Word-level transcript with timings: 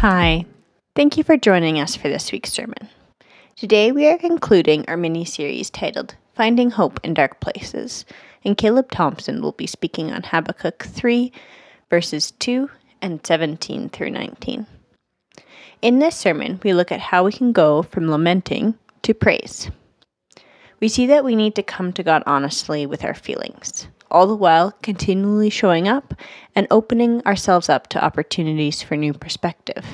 Hi, 0.00 0.46
thank 0.96 1.18
you 1.18 1.24
for 1.24 1.36
joining 1.36 1.78
us 1.78 1.94
for 1.94 2.08
this 2.08 2.32
week's 2.32 2.50
sermon. 2.50 2.88
Today 3.54 3.92
we 3.92 4.08
are 4.08 4.16
concluding 4.16 4.86
our 4.88 4.96
mini 4.96 5.26
series 5.26 5.68
titled 5.68 6.14
Finding 6.34 6.70
Hope 6.70 6.98
in 7.04 7.12
Dark 7.12 7.38
Places, 7.40 8.06
and 8.42 8.56
Caleb 8.56 8.90
Thompson 8.90 9.42
will 9.42 9.52
be 9.52 9.66
speaking 9.66 10.10
on 10.10 10.22
Habakkuk 10.22 10.84
3, 10.84 11.30
verses 11.90 12.30
2 12.30 12.70
and 13.02 13.20
17 13.26 13.90
through 13.90 14.08
19. 14.08 14.66
In 15.82 15.98
this 15.98 16.16
sermon, 16.16 16.60
we 16.62 16.72
look 16.72 16.90
at 16.90 17.00
how 17.00 17.22
we 17.22 17.32
can 17.32 17.52
go 17.52 17.82
from 17.82 18.10
lamenting 18.10 18.78
to 19.02 19.12
praise. 19.12 19.70
We 20.80 20.88
see 20.88 21.04
that 21.08 21.26
we 21.26 21.36
need 21.36 21.54
to 21.56 21.62
come 21.62 21.92
to 21.92 22.02
God 22.02 22.22
honestly 22.24 22.86
with 22.86 23.04
our 23.04 23.12
feelings, 23.12 23.86
all 24.10 24.26
the 24.26 24.34
while 24.34 24.72
continually 24.82 25.50
showing 25.50 25.88
up 25.88 26.14
and 26.54 26.66
opening 26.70 27.22
ourselves 27.26 27.68
up 27.68 27.88
to 27.88 28.04
opportunities 28.04 28.82
for 28.82 28.96
new 28.96 29.12
perspective. 29.12 29.84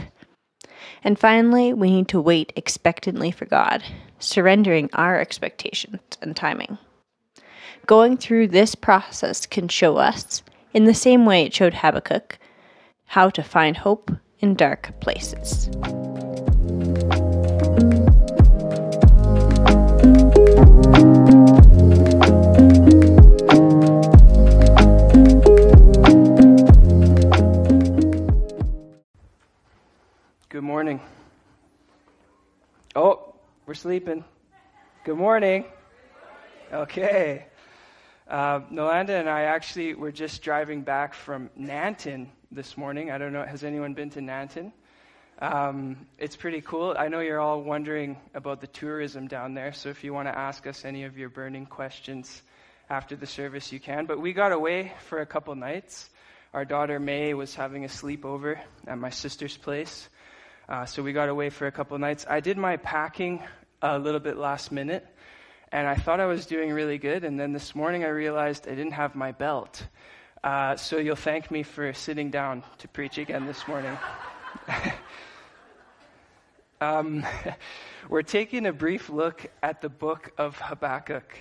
And 1.04 1.18
finally, 1.18 1.72
we 1.72 1.90
need 1.90 2.08
to 2.08 2.20
wait 2.20 2.52
expectantly 2.56 3.30
for 3.30 3.44
God, 3.44 3.82
surrendering 4.18 4.90
our 4.92 5.20
expectations 5.20 6.00
and 6.20 6.34
timing. 6.34 6.78
Going 7.86 8.16
through 8.16 8.48
this 8.48 8.74
process 8.74 9.46
can 9.46 9.68
show 9.68 9.96
us, 9.96 10.42
in 10.74 10.84
the 10.84 10.94
same 10.94 11.24
way 11.24 11.44
it 11.44 11.54
showed 11.54 11.74
Habakkuk, 11.74 12.38
how 13.04 13.30
to 13.30 13.42
find 13.42 13.76
hope 13.76 14.10
in 14.40 14.54
dark 14.54 14.98
places. 15.00 15.70
Sleeping. 33.86 34.24
Good 35.04 35.16
morning. 35.16 35.64
Okay. 36.72 37.46
Uh, 38.26 38.58
Nolanda 38.68 39.14
and 39.14 39.28
I 39.28 39.42
actually 39.42 39.94
were 39.94 40.10
just 40.10 40.42
driving 40.42 40.82
back 40.82 41.14
from 41.14 41.50
Nanton 41.56 42.26
this 42.50 42.76
morning. 42.76 43.12
I 43.12 43.18
don't 43.18 43.32
know, 43.32 43.44
has 43.44 43.62
anyone 43.62 43.94
been 43.94 44.10
to 44.10 44.18
Nanton? 44.18 44.72
Um, 45.38 46.08
it's 46.18 46.34
pretty 46.34 46.62
cool. 46.62 46.96
I 46.98 47.06
know 47.06 47.20
you're 47.20 47.38
all 47.38 47.62
wondering 47.62 48.16
about 48.34 48.60
the 48.60 48.66
tourism 48.66 49.28
down 49.28 49.54
there, 49.54 49.72
so 49.72 49.88
if 49.88 50.02
you 50.02 50.12
want 50.12 50.26
to 50.26 50.36
ask 50.36 50.66
us 50.66 50.84
any 50.84 51.04
of 51.04 51.16
your 51.16 51.28
burning 51.28 51.66
questions 51.66 52.42
after 52.90 53.14
the 53.14 53.26
service, 53.26 53.70
you 53.70 53.78
can. 53.78 54.06
But 54.06 54.20
we 54.20 54.32
got 54.32 54.50
away 54.50 54.94
for 55.06 55.20
a 55.20 55.26
couple 55.26 55.54
nights. 55.54 56.10
Our 56.52 56.64
daughter 56.64 56.98
May 56.98 57.34
was 57.34 57.54
having 57.54 57.84
a 57.84 57.88
sleepover 57.88 58.58
at 58.88 58.98
my 58.98 59.10
sister's 59.10 59.56
place. 59.56 60.08
Uh, 60.68 60.84
so 60.84 61.00
we 61.04 61.12
got 61.12 61.28
away 61.28 61.50
for 61.50 61.68
a 61.68 61.70
couple 61.70 61.96
nights. 61.96 62.26
I 62.28 62.40
did 62.40 62.58
my 62.58 62.78
packing 62.78 63.40
a 63.82 63.98
little 63.98 64.20
bit 64.20 64.36
last 64.36 64.72
minute, 64.72 65.06
and 65.72 65.86
I 65.86 65.94
thought 65.94 66.20
I 66.20 66.26
was 66.26 66.46
doing 66.46 66.72
really 66.72 66.98
good. 66.98 67.24
And 67.24 67.38
then 67.38 67.52
this 67.52 67.74
morning 67.74 68.04
I 68.04 68.08
realized 68.08 68.68
I 68.68 68.70
didn't 68.70 68.92
have 68.92 69.14
my 69.14 69.32
belt. 69.32 69.86
Uh, 70.42 70.76
so 70.76 70.98
you'll 70.98 71.16
thank 71.16 71.50
me 71.50 71.62
for 71.62 71.92
sitting 71.92 72.30
down 72.30 72.62
to 72.78 72.88
preach 72.88 73.18
again 73.18 73.46
this 73.46 73.66
morning. 73.66 73.96
um, 76.80 77.24
we're 78.08 78.22
taking 78.22 78.66
a 78.66 78.72
brief 78.72 79.10
look 79.10 79.46
at 79.62 79.82
the 79.82 79.88
book 79.88 80.32
of 80.38 80.58
Habakkuk 80.58 81.36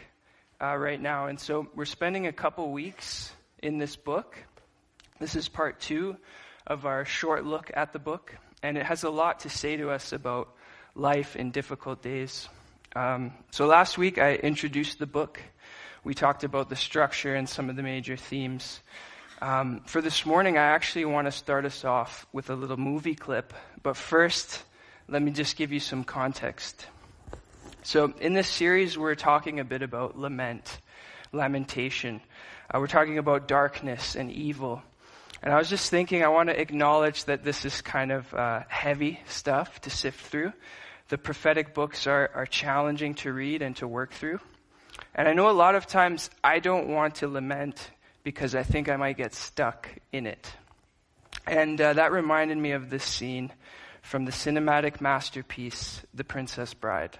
uh, 0.61 0.75
right 0.75 1.01
now. 1.01 1.27
And 1.27 1.39
so 1.39 1.67
we're 1.75 1.85
spending 1.85 2.27
a 2.27 2.33
couple 2.33 2.71
weeks 2.71 3.31
in 3.61 3.77
this 3.77 3.95
book. 3.95 4.37
This 5.19 5.35
is 5.35 5.47
part 5.47 5.79
two 5.79 6.17
of 6.67 6.85
our 6.85 7.05
short 7.05 7.45
look 7.45 7.71
at 7.73 7.93
the 7.93 7.99
book 7.99 8.35
and 8.63 8.77
it 8.77 8.85
has 8.85 9.03
a 9.03 9.09
lot 9.09 9.41
to 9.41 9.49
say 9.49 9.77
to 9.77 9.91
us 9.91 10.11
about 10.11 10.55
life 10.95 11.35
in 11.35 11.51
difficult 11.51 12.01
days. 12.01 12.47
Um, 12.95 13.33
so 13.51 13.67
last 13.67 13.97
week 13.97 14.17
I 14.17 14.35
introduced 14.35 14.97
the 14.97 15.05
book. 15.05 15.41
We 16.05 16.13
talked 16.13 16.43
about 16.45 16.69
the 16.69 16.75
structure 16.77 17.35
and 17.35 17.47
some 17.47 17.69
of 17.69 17.75
the 17.75 17.83
major 17.83 18.15
themes. 18.15 18.79
Um, 19.41 19.81
for 19.85 20.01
this 20.01 20.25
morning, 20.25 20.57
I 20.57 20.61
actually 20.61 21.03
want 21.05 21.27
to 21.27 21.31
start 21.31 21.65
us 21.65 21.83
off 21.83 22.25
with 22.31 22.49
a 22.49 22.55
little 22.55 22.77
movie 22.77 23.15
clip. 23.15 23.53
But 23.83 23.97
first, 23.97 24.63
let 25.09 25.21
me 25.21 25.31
just 25.31 25.57
give 25.57 25.73
you 25.73 25.81
some 25.81 26.05
context. 26.05 26.87
So, 27.83 28.13
in 28.21 28.33
this 28.33 28.47
series, 28.47 28.97
we're 28.97 29.15
talking 29.15 29.59
a 29.59 29.65
bit 29.65 29.81
about 29.81 30.17
lament, 30.17 30.79
lamentation. 31.33 32.21
Uh, 32.73 32.79
we're 32.79 32.87
talking 32.87 33.17
about 33.17 33.49
darkness 33.49 34.15
and 34.15 34.31
evil. 34.31 34.81
And 35.43 35.53
I 35.53 35.57
was 35.57 35.69
just 35.69 35.91
thinking, 35.91 36.23
I 36.23 36.29
want 36.29 36.49
to 36.49 36.59
acknowledge 36.59 37.25
that 37.25 37.43
this 37.43 37.65
is 37.65 37.81
kind 37.81 38.11
of 38.11 38.33
uh, 38.33 38.61
heavy 38.69 39.19
stuff 39.27 39.81
to 39.81 39.89
sift 39.89 40.21
through. 40.27 40.53
The 41.07 41.17
prophetic 41.17 41.73
books 41.73 42.07
are, 42.07 42.31
are 42.33 42.45
challenging 42.45 43.13
to 43.15 43.31
read 43.31 43.61
and 43.61 43.75
to 43.77 43.87
work 43.87 44.11
through. 44.11 44.39
And 45.13 45.27
I 45.27 45.33
know 45.33 45.49
a 45.49 45.51
lot 45.51 45.75
of 45.75 45.85
times 45.85 46.29
I 46.43 46.59
don't 46.59 46.87
want 46.87 47.15
to 47.15 47.27
lament 47.27 47.91
because 48.23 48.55
I 48.55 48.63
think 48.63 48.89
I 48.89 48.95
might 48.95 49.17
get 49.17 49.33
stuck 49.33 49.87
in 50.11 50.25
it. 50.25 50.51
And 51.45 51.79
uh, 51.79 51.93
that 51.93 52.11
reminded 52.11 52.57
me 52.57 52.71
of 52.71 52.89
this 52.89 53.03
scene 53.03 53.51
from 54.01 54.25
the 54.25 54.31
cinematic 54.31 54.99
masterpiece, 54.99 56.01
The 56.13 56.23
Princess 56.23 56.73
Bride. 56.73 57.17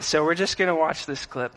So 0.00 0.24
we're 0.24 0.34
just 0.34 0.56
going 0.56 0.68
to 0.68 0.74
watch 0.74 1.06
this 1.06 1.26
clip. 1.26 1.54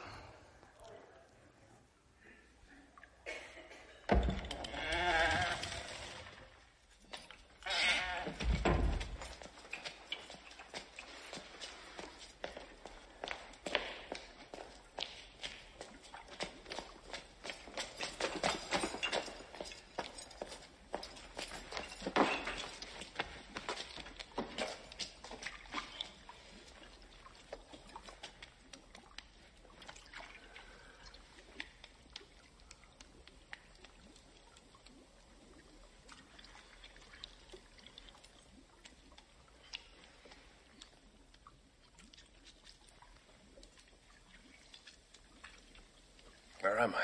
Where 46.64 46.80
am 46.80 46.94
I? 46.96 47.04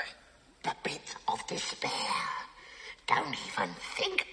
The 0.62 0.74
pit 0.82 1.14
of 1.28 1.46
despair. 1.46 1.90
Don't 3.06 3.28
even 3.28 3.74
think. 3.98 4.26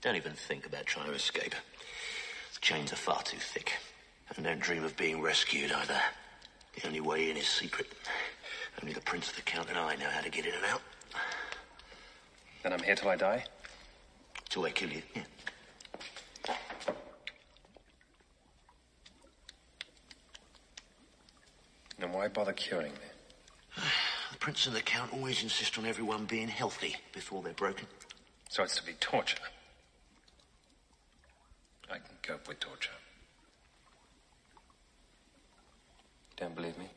Don't 0.00 0.16
even 0.16 0.32
think 0.32 0.64
about 0.66 0.86
trying 0.86 1.06
to 1.06 1.12
escape. 1.12 1.54
The 2.54 2.60
chains 2.60 2.92
are 2.92 2.96
far 2.96 3.22
too 3.22 3.38
thick. 3.38 3.72
And 4.36 4.44
don't 4.44 4.60
dream 4.60 4.84
of 4.84 4.96
being 4.96 5.20
rescued 5.20 5.72
either. 5.72 6.00
The 6.74 6.86
only 6.86 7.00
way 7.00 7.30
in 7.30 7.36
is 7.36 7.48
secret. 7.48 7.88
Only 8.80 8.94
the 8.94 9.00
Prince, 9.00 9.30
of 9.30 9.36
the 9.36 9.42
Count, 9.42 9.68
and 9.68 9.78
I 9.78 9.96
know 9.96 10.08
how 10.08 10.20
to 10.20 10.30
get 10.30 10.46
in 10.46 10.54
and 10.54 10.64
out. 10.66 10.82
Then 12.62 12.72
I'm 12.72 12.82
here 12.82 12.94
till 12.94 13.08
I 13.08 13.16
die? 13.16 13.44
Till 14.48 14.64
I 14.64 14.70
kill 14.70 14.90
you, 14.90 15.02
yeah. 15.14 15.22
Then 21.98 22.12
why 22.12 22.28
bother 22.28 22.52
curing 22.52 22.92
me? 22.92 22.98
The 24.30 24.38
Prince 24.38 24.66
and 24.66 24.76
the 24.76 24.82
Count 24.82 25.12
always 25.12 25.42
insist 25.42 25.78
on 25.78 25.86
everyone 25.86 26.26
being 26.26 26.48
healthy 26.48 26.96
before 27.12 27.42
they're 27.42 27.52
broken. 27.54 27.86
So 28.48 28.62
it's 28.62 28.76
to 28.76 28.84
be 28.84 28.94
torture. 28.94 29.38
I 31.90 31.94
can 31.94 32.16
cope 32.22 32.48
with 32.48 32.60
torture. 32.60 32.90
Don't 36.36 36.54
believe 36.54 36.78
me? 36.78 36.88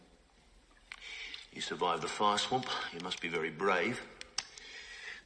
You 1.53 1.62
survived 1.62 2.03
the 2.03 2.07
fire 2.07 2.38
swamp. 2.38 2.68
You 2.94 3.00
must 3.01 3.21
be 3.21 3.27
very 3.27 3.50
brave. 3.50 4.01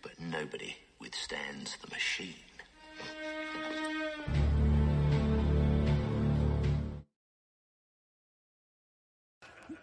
But 0.01 0.19
nobody 0.19 0.75
withstands 1.00 1.77
the 1.81 1.89
machine. 1.89 2.36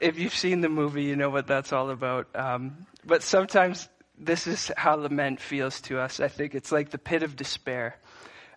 if 0.02 0.18
you've 0.18 0.34
seen 0.34 0.60
the 0.60 0.68
movie, 0.68 1.04
you 1.04 1.16
know 1.16 1.30
what 1.30 1.46
that's 1.46 1.72
all 1.72 1.90
about. 1.90 2.26
Um, 2.34 2.86
but 3.04 3.22
sometimes 3.22 3.88
this 4.24 4.46
is 4.46 4.70
how 4.76 4.94
lament 4.94 5.40
feels 5.40 5.80
to 5.82 5.98
us. 5.98 6.20
I 6.20 6.28
think 6.28 6.54
it's 6.54 6.72
like 6.72 6.90
the 6.90 6.98
pit 6.98 7.22
of 7.22 7.36
despair. 7.36 7.96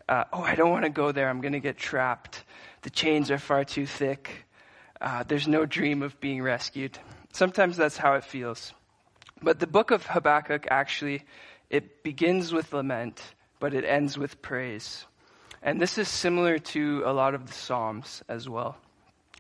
Uh, 0.07 0.25
oh, 0.31 0.41
I 0.41 0.55
don't 0.55 0.71
want 0.71 0.83
to 0.83 0.89
go 0.89 1.11
there. 1.11 1.29
I'm 1.29 1.41
going 1.41 1.53
to 1.53 1.59
get 1.59 1.77
trapped. 1.77 2.43
The 2.83 2.89
chains 2.89 3.31
are 3.31 3.39
far 3.39 3.63
too 3.63 3.85
thick. 3.85 4.45
Uh, 5.01 5.23
there's 5.23 5.47
no 5.47 5.65
dream 5.65 6.03
of 6.03 6.19
being 6.19 6.41
rescued. 6.41 6.97
Sometimes 7.33 7.77
that's 7.77 7.97
how 7.97 8.13
it 8.13 8.23
feels. 8.23 8.73
But 9.41 9.59
the 9.59 9.67
book 9.67 9.91
of 9.91 10.05
Habakkuk 10.05 10.67
actually 10.69 11.23
it 11.69 12.03
begins 12.03 12.53
with 12.53 12.73
lament, 12.73 13.21
but 13.59 13.73
it 13.73 13.83
ends 13.83 14.17
with 14.17 14.41
praise. 14.41 15.05
And 15.61 15.81
this 15.81 15.97
is 15.97 16.07
similar 16.07 16.59
to 16.59 17.01
a 17.05 17.11
lot 17.11 17.33
of 17.33 17.47
the 17.47 17.53
Psalms 17.53 18.23
as 18.29 18.47
well. 18.47 18.77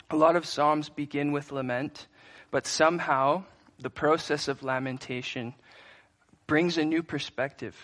A 0.09 0.15
lot 0.15 0.35
of 0.35 0.45
Psalms 0.45 0.89
begin 0.89 1.31
with 1.31 1.51
lament, 1.51 2.07
but 2.49 2.65
somehow 2.65 3.43
the 3.79 3.89
process 3.89 4.47
of 4.47 4.63
lamentation 4.63 5.53
brings 6.47 6.77
a 6.77 6.85
new 6.85 7.01
perspective, 7.01 7.75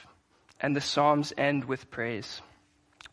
and 0.60 0.76
the 0.76 0.82
Psalms 0.82 1.34
end 1.38 1.66
with 1.66 1.90
praise. 1.90 2.42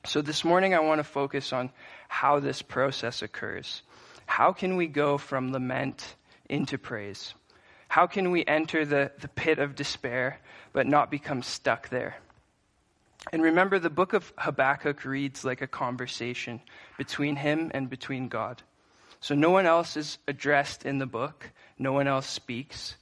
So 0.05 0.23
this 0.23 0.45
morning 0.45 0.75
I 0.75 0.81
want 0.81 0.99
to 0.99 1.05
focus 1.05 1.53
on 1.53 1.71
how 2.09 2.41
this 2.41 2.63
process 2.63 3.23
occurs. 3.23 3.83
How 4.27 4.53
can 4.53 4.77
we 4.77 4.87
go 4.87 5.19
from 5.19 5.53
lament 5.53 6.15
into 6.49 6.79
praise? 6.79 7.35
How 7.89 8.07
can 8.07 8.31
we 8.31 8.45
enter 8.45 8.85
the, 8.85 9.11
the 9.21 9.29
pit 9.29 9.59
of 9.59 9.75
despair 9.75 10.39
but 10.73 10.87
not 10.87 11.11
become 11.11 11.43
stuck 11.43 11.89
there? 11.89 12.17
And 13.33 13.43
remember, 13.43 13.79
the 13.79 13.91
book 13.91 14.13
of 14.13 14.33
Habakkuk 14.39 15.05
reads 15.05 15.45
like 15.45 15.63
a 15.63 15.67
conversation 15.67 16.61
between 16.97 17.37
him 17.37 17.71
and 17.75 17.91
between 17.91 18.29
God. 18.29 18.63
So 19.21 19.35
no 19.35 19.51
one 19.51 19.67
else 19.67 19.97
is 19.97 20.19
addressed 20.29 20.87
in 20.87 20.99
the 20.99 21.07
book, 21.07 21.51
no 21.79 21.93
one 21.93 22.07
else 22.07 22.27
speaks. 22.27 22.95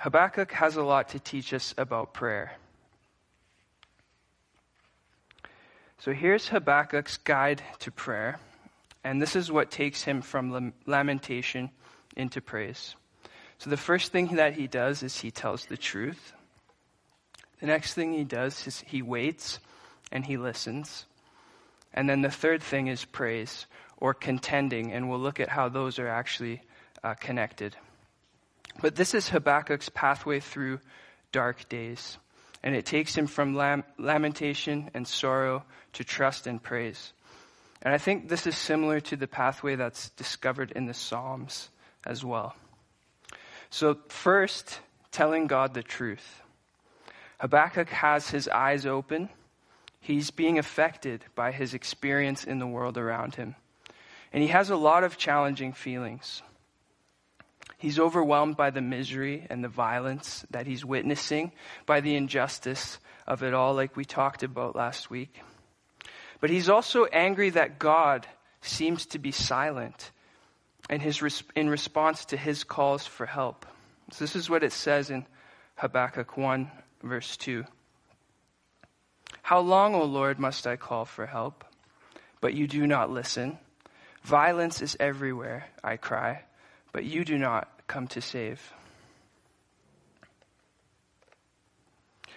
Habakkuk 0.00 0.52
has 0.52 0.76
a 0.76 0.82
lot 0.82 1.10
to 1.10 1.20
teach 1.20 1.52
us 1.52 1.74
about 1.76 2.14
prayer. 2.14 2.52
So 5.98 6.14
here's 6.14 6.48
Habakkuk's 6.48 7.18
guide 7.18 7.62
to 7.80 7.90
prayer, 7.90 8.40
and 9.04 9.20
this 9.20 9.36
is 9.36 9.52
what 9.52 9.70
takes 9.70 10.02
him 10.02 10.22
from 10.22 10.72
lamentation 10.86 11.68
into 12.16 12.40
praise. 12.40 12.94
So 13.58 13.68
the 13.68 13.76
first 13.76 14.10
thing 14.10 14.36
that 14.36 14.54
he 14.54 14.66
does 14.66 15.02
is 15.02 15.20
he 15.20 15.30
tells 15.30 15.66
the 15.66 15.76
truth. 15.76 16.32
The 17.60 17.66
next 17.66 17.92
thing 17.92 18.14
he 18.14 18.24
does 18.24 18.66
is 18.66 18.82
he 18.86 19.02
waits 19.02 19.58
and 20.10 20.24
he 20.24 20.38
listens. 20.38 21.04
And 21.92 22.08
then 22.08 22.22
the 22.22 22.30
third 22.30 22.62
thing 22.62 22.86
is 22.86 23.04
praise 23.04 23.66
or 23.98 24.14
contending, 24.14 24.92
and 24.92 25.10
we'll 25.10 25.20
look 25.20 25.40
at 25.40 25.50
how 25.50 25.68
those 25.68 25.98
are 25.98 26.08
actually 26.08 26.62
uh, 27.04 27.12
connected. 27.12 27.76
But 28.80 28.94
this 28.94 29.14
is 29.14 29.28
Habakkuk's 29.28 29.88
pathway 29.88 30.40
through 30.40 30.80
dark 31.32 31.68
days. 31.68 32.18
And 32.62 32.74
it 32.74 32.86
takes 32.86 33.14
him 33.14 33.26
from 33.26 33.54
lam- 33.54 33.84
lamentation 33.98 34.90
and 34.94 35.06
sorrow 35.06 35.64
to 35.94 36.04
trust 36.04 36.46
and 36.46 36.62
praise. 36.62 37.12
And 37.82 37.94
I 37.94 37.98
think 37.98 38.28
this 38.28 38.46
is 38.46 38.56
similar 38.56 39.00
to 39.00 39.16
the 39.16 39.26
pathway 39.26 39.76
that's 39.76 40.10
discovered 40.10 40.72
in 40.72 40.86
the 40.86 40.94
Psalms 40.94 41.70
as 42.04 42.24
well. 42.24 42.54
So, 43.70 43.98
first, 44.08 44.80
telling 45.10 45.46
God 45.46 45.74
the 45.74 45.82
truth. 45.82 46.42
Habakkuk 47.38 47.88
has 47.88 48.28
his 48.28 48.48
eyes 48.48 48.84
open. 48.84 49.30
He's 50.00 50.30
being 50.30 50.58
affected 50.58 51.24
by 51.34 51.52
his 51.52 51.72
experience 51.72 52.44
in 52.44 52.58
the 52.58 52.66
world 52.66 52.98
around 52.98 53.36
him. 53.36 53.54
And 54.32 54.42
he 54.42 54.48
has 54.50 54.70
a 54.70 54.76
lot 54.76 55.04
of 55.04 55.16
challenging 55.16 55.72
feelings. 55.72 56.42
He's 57.80 57.98
overwhelmed 57.98 58.58
by 58.58 58.68
the 58.68 58.82
misery 58.82 59.46
and 59.48 59.64
the 59.64 59.68
violence 59.68 60.44
that 60.50 60.66
he's 60.66 60.84
witnessing, 60.84 61.50
by 61.86 62.02
the 62.02 62.14
injustice 62.14 62.98
of 63.26 63.42
it 63.42 63.54
all, 63.54 63.72
like 63.72 63.96
we 63.96 64.04
talked 64.04 64.42
about 64.42 64.76
last 64.76 65.08
week. 65.08 65.40
But 66.42 66.50
he's 66.50 66.68
also 66.68 67.06
angry 67.06 67.48
that 67.48 67.78
God 67.78 68.26
seems 68.60 69.06
to 69.06 69.18
be 69.18 69.32
silent 69.32 70.10
in, 70.90 71.00
his, 71.00 71.42
in 71.56 71.70
response 71.70 72.26
to 72.26 72.36
his 72.36 72.64
calls 72.64 73.06
for 73.06 73.24
help. 73.24 73.64
So 74.10 74.24
this 74.24 74.36
is 74.36 74.50
what 74.50 74.62
it 74.62 74.72
says 74.72 75.08
in 75.08 75.24
Habakkuk 75.76 76.36
1, 76.36 76.70
verse 77.02 77.38
2. 77.38 77.64
How 79.40 79.60
long, 79.60 79.94
O 79.94 80.04
Lord, 80.04 80.38
must 80.38 80.66
I 80.66 80.76
call 80.76 81.06
for 81.06 81.24
help? 81.24 81.64
But 82.42 82.52
you 82.52 82.66
do 82.66 82.86
not 82.86 83.08
listen. 83.08 83.58
Violence 84.22 84.82
is 84.82 84.98
everywhere, 85.00 85.64
I 85.82 85.96
cry 85.96 86.42
but 86.92 87.04
you 87.04 87.24
do 87.24 87.38
not 87.38 87.68
come 87.86 88.06
to 88.08 88.20
save. 88.20 88.72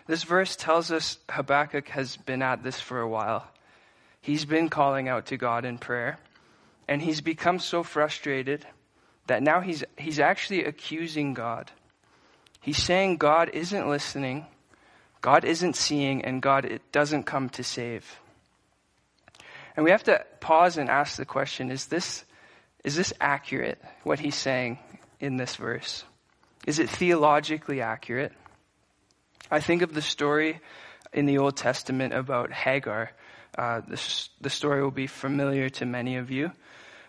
This 0.05 0.23
verse 0.23 0.55
tells 0.55 0.91
us 0.91 1.17
Habakkuk 1.29 1.88
has 1.89 2.17
been 2.17 2.41
at 2.41 2.63
this 2.63 2.79
for 2.79 3.00
a 3.00 3.07
while. 3.07 3.47
He's 4.21 4.45
been 4.45 4.69
calling 4.69 5.07
out 5.07 5.27
to 5.27 5.38
God 5.38 5.65
in 5.65 5.77
prayer, 5.77 6.19
and 6.88 7.01
he's 7.01 7.21
become 7.21 7.59
so 7.59 7.83
frustrated 7.83 8.65
that 9.27 9.44
now 9.44 9.61
he's, 9.61 9.83
he's 9.97 10.19
actually 10.19 10.65
accusing 10.65 11.33
God. 11.33 11.71
He's 12.59 12.81
saying 12.81 13.17
God 13.17 13.50
isn't 13.53 13.89
listening, 13.89 14.45
God 15.21 15.45
isn't 15.45 15.75
seeing, 15.75 16.23
and 16.23 16.41
God 16.41 16.65
it 16.65 16.81
doesn't 16.91 17.23
come 17.23 17.50
to 17.50 17.63
save. 17.63 18.19
And 19.75 19.83
we 19.83 19.91
have 19.91 20.03
to 20.03 20.25
pause 20.39 20.77
and 20.77 20.89
ask 20.89 21.15
the 21.17 21.25
question 21.25 21.71
is 21.71 21.88
this 21.88 22.25
is 22.83 22.95
this 22.95 23.13
accurate, 23.21 23.81
what 24.03 24.19
he's 24.19 24.35
saying 24.35 24.80
in 25.19 25.38
this 25.38 25.56
verse? 25.56 26.03
Is 26.68 26.80
it 26.80 26.89
theologically 26.89 27.81
accurate? 27.81 28.33
I 29.50 29.59
think 29.59 29.81
of 29.81 29.94
the 29.94 30.01
story 30.01 30.59
in 31.13 31.25
the 31.25 31.38
Old 31.38 31.56
Testament 31.56 32.13
about 32.13 32.51
Hagar. 32.51 33.12
Uh, 33.57 33.81
this, 33.88 34.30
the 34.41 34.50
story 34.50 34.81
will 34.81 34.91
be 34.91 35.07
familiar 35.07 35.69
to 35.69 35.85
many 35.85 36.18
of 36.18 36.31
you. 36.31 36.51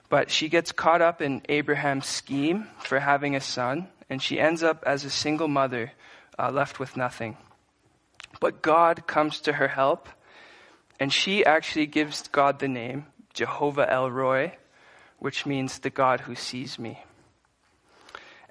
But 0.09 0.31
she 0.31 0.49
gets 0.49 0.73
caught 0.73 1.01
up 1.01 1.23
in 1.23 1.43
Abraham's 1.49 2.07
scheme 2.07 2.69
for 2.81 3.01
having 3.01 3.35
a 3.35 3.41
son, 3.41 3.89
and 4.11 4.23
she 4.23 4.39
ends 4.39 4.63
up 4.63 4.85
as 4.87 5.05
a 5.05 5.11
single 5.11 5.49
mother, 5.49 5.93
uh, 6.39 6.51
left 6.51 6.79
with 6.79 6.97
nothing. 6.97 7.37
But 8.41 8.63
God 8.63 9.07
comes 9.07 9.41
to 9.41 9.55
her 9.55 9.69
help, 9.69 10.09
and 11.01 11.13
she 11.13 11.45
actually 11.45 11.87
gives 11.87 12.29
God 12.29 12.59
the 12.59 12.69
name 12.69 13.07
Jehovah 13.33 13.91
El 13.91 14.11
Roi, 14.11 14.53
which 15.25 15.47
means 15.47 15.79
the 15.79 15.89
God 15.89 16.21
who 16.21 16.35
sees 16.35 16.79
me. 16.79 17.03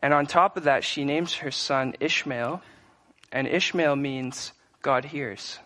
And 0.01 0.11
on 0.11 0.25
top 0.25 0.57
of 0.57 0.63
that, 0.63 0.83
she 0.83 1.05
names 1.05 1.35
her 1.35 1.51
son 1.51 1.93
Ishmael, 1.99 2.63
and 3.31 3.47
Ishmael 3.47 3.95
means 3.95 4.53
God 4.81 5.05
hears. 5.05 5.59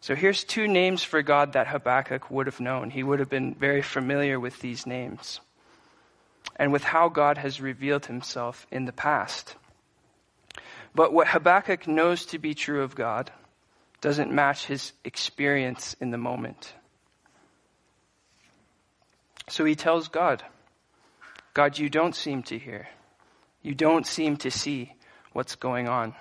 So 0.00 0.14
here's 0.14 0.44
two 0.44 0.68
names 0.68 1.02
for 1.02 1.20
God 1.20 1.54
that 1.54 1.66
Habakkuk 1.66 2.30
would 2.30 2.46
have 2.46 2.60
known. 2.60 2.90
He 2.90 3.02
would 3.02 3.18
have 3.18 3.28
been 3.28 3.56
very 3.56 3.82
familiar 3.82 4.38
with 4.38 4.60
these 4.60 4.86
names 4.86 5.40
and 6.54 6.72
with 6.72 6.84
how 6.84 7.08
God 7.08 7.38
has 7.38 7.60
revealed 7.60 8.06
himself 8.06 8.68
in 8.70 8.84
the 8.84 8.92
past. 8.92 9.56
But 10.94 11.12
what 11.12 11.26
Habakkuk 11.26 11.88
knows 11.88 12.24
to 12.26 12.38
be 12.38 12.54
true 12.54 12.82
of 12.82 12.94
God 12.94 13.32
doesn't 14.00 14.30
match 14.30 14.66
his 14.66 14.92
experience 15.02 15.96
in 16.00 16.12
the 16.12 16.18
moment. 16.18 16.72
So 19.52 19.66
he 19.66 19.74
tells 19.74 20.08
God, 20.08 20.42
God, 21.52 21.76
you 21.76 21.90
don't 21.90 22.16
seem 22.16 22.42
to 22.44 22.58
hear. 22.58 22.88
You 23.60 23.74
don't 23.74 24.06
seem 24.06 24.38
to 24.38 24.50
see 24.50 24.94
what's 25.34 25.56
going 25.56 25.88
on. 25.88 26.14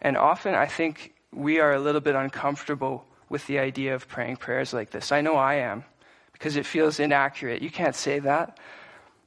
And 0.00 0.16
often 0.16 0.54
I 0.54 0.64
think 0.64 1.12
we 1.30 1.60
are 1.60 1.74
a 1.74 1.78
little 1.78 2.00
bit 2.00 2.14
uncomfortable 2.14 3.04
with 3.28 3.46
the 3.46 3.58
idea 3.58 3.94
of 3.94 4.08
praying 4.08 4.36
prayers 4.36 4.72
like 4.72 4.92
this. 4.92 5.12
I 5.12 5.20
know 5.20 5.34
I 5.34 5.56
am, 5.56 5.84
because 6.32 6.56
it 6.56 6.64
feels 6.64 7.00
inaccurate. 7.00 7.60
You 7.60 7.70
can't 7.70 7.94
say 7.94 8.18
that. 8.20 8.56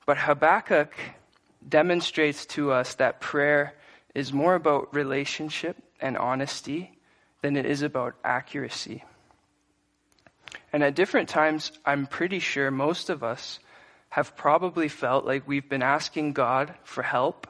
But 0.07 0.17
Habakkuk 0.17 0.95
demonstrates 1.69 2.43
to 2.57 2.71
us 2.71 2.95
that 2.95 3.21
prayer 3.21 3.75
is 4.15 4.33
more 4.33 4.55
about 4.55 4.95
relationship 4.95 5.77
and 6.01 6.17
honesty 6.17 6.97
than 7.43 7.55
it 7.55 7.67
is 7.67 7.83
about 7.83 8.15
accuracy. 8.23 9.03
And 10.73 10.83
at 10.83 10.95
different 10.95 11.29
times, 11.29 11.71
I'm 11.85 12.07
pretty 12.07 12.39
sure 12.39 12.71
most 12.71 13.11
of 13.11 13.23
us 13.23 13.59
have 14.09 14.35
probably 14.35 14.87
felt 14.87 15.23
like 15.23 15.47
we've 15.47 15.69
been 15.69 15.83
asking 15.83 16.33
God 16.33 16.73
for 16.83 17.03
help 17.03 17.47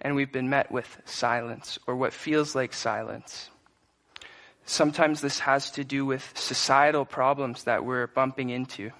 and 0.00 0.16
we've 0.16 0.32
been 0.32 0.48
met 0.48 0.72
with 0.72 1.00
silence 1.04 1.78
or 1.86 1.94
what 1.94 2.14
feels 2.14 2.54
like 2.54 2.72
silence. 2.72 3.50
Sometimes 4.64 5.20
this 5.20 5.40
has 5.40 5.70
to 5.72 5.84
do 5.84 6.06
with 6.06 6.32
societal 6.34 7.04
problems 7.04 7.64
that 7.64 7.84
we're 7.84 8.06
bumping 8.06 8.48
into. 8.48 8.90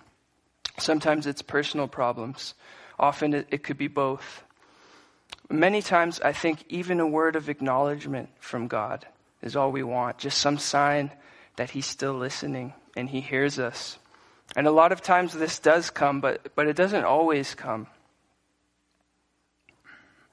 Sometimes 0.78 1.26
it's 1.26 1.40
personal 1.40 1.88
problems. 1.88 2.52
Often 2.98 3.32
it, 3.32 3.46
it 3.50 3.62
could 3.62 3.78
be 3.78 3.88
both. 3.88 4.44
Many 5.50 5.80
times 5.80 6.20
I 6.20 6.32
think 6.32 6.64
even 6.68 7.00
a 7.00 7.06
word 7.06 7.34
of 7.34 7.48
acknowledgement 7.48 8.28
from 8.40 8.68
God 8.68 9.06
is 9.40 9.56
all 9.56 9.72
we 9.72 9.82
want, 9.82 10.18
just 10.18 10.38
some 10.38 10.58
sign 10.58 11.10
that 11.56 11.70
He's 11.70 11.86
still 11.86 12.14
listening 12.14 12.74
and 12.96 13.08
He 13.08 13.20
hears 13.20 13.58
us. 13.58 13.98
And 14.56 14.66
a 14.66 14.72
lot 14.72 14.92
of 14.92 15.00
times 15.00 15.32
this 15.32 15.58
does 15.58 15.90
come, 15.90 16.20
but, 16.20 16.54
but 16.54 16.66
it 16.66 16.76
doesn't 16.76 17.04
always 17.04 17.54
come. 17.54 17.86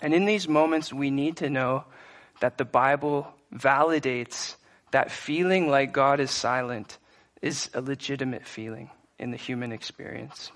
And 0.01 0.13
in 0.13 0.25
these 0.25 0.47
moments, 0.47 0.91
we 0.91 1.11
need 1.11 1.37
to 1.37 1.49
know 1.49 1.85
that 2.39 2.57
the 2.57 2.65
Bible 2.65 3.27
validates 3.53 4.55
that 4.91 5.11
feeling 5.11 5.69
like 5.69 5.93
God 5.93 6.19
is 6.19 6.31
silent 6.31 6.97
is 7.41 7.69
a 7.73 7.81
legitimate 7.81 8.45
feeling 8.45 8.89
in 9.17 9.31
the 9.31 9.37
human 9.37 9.71
experience. 9.71 10.51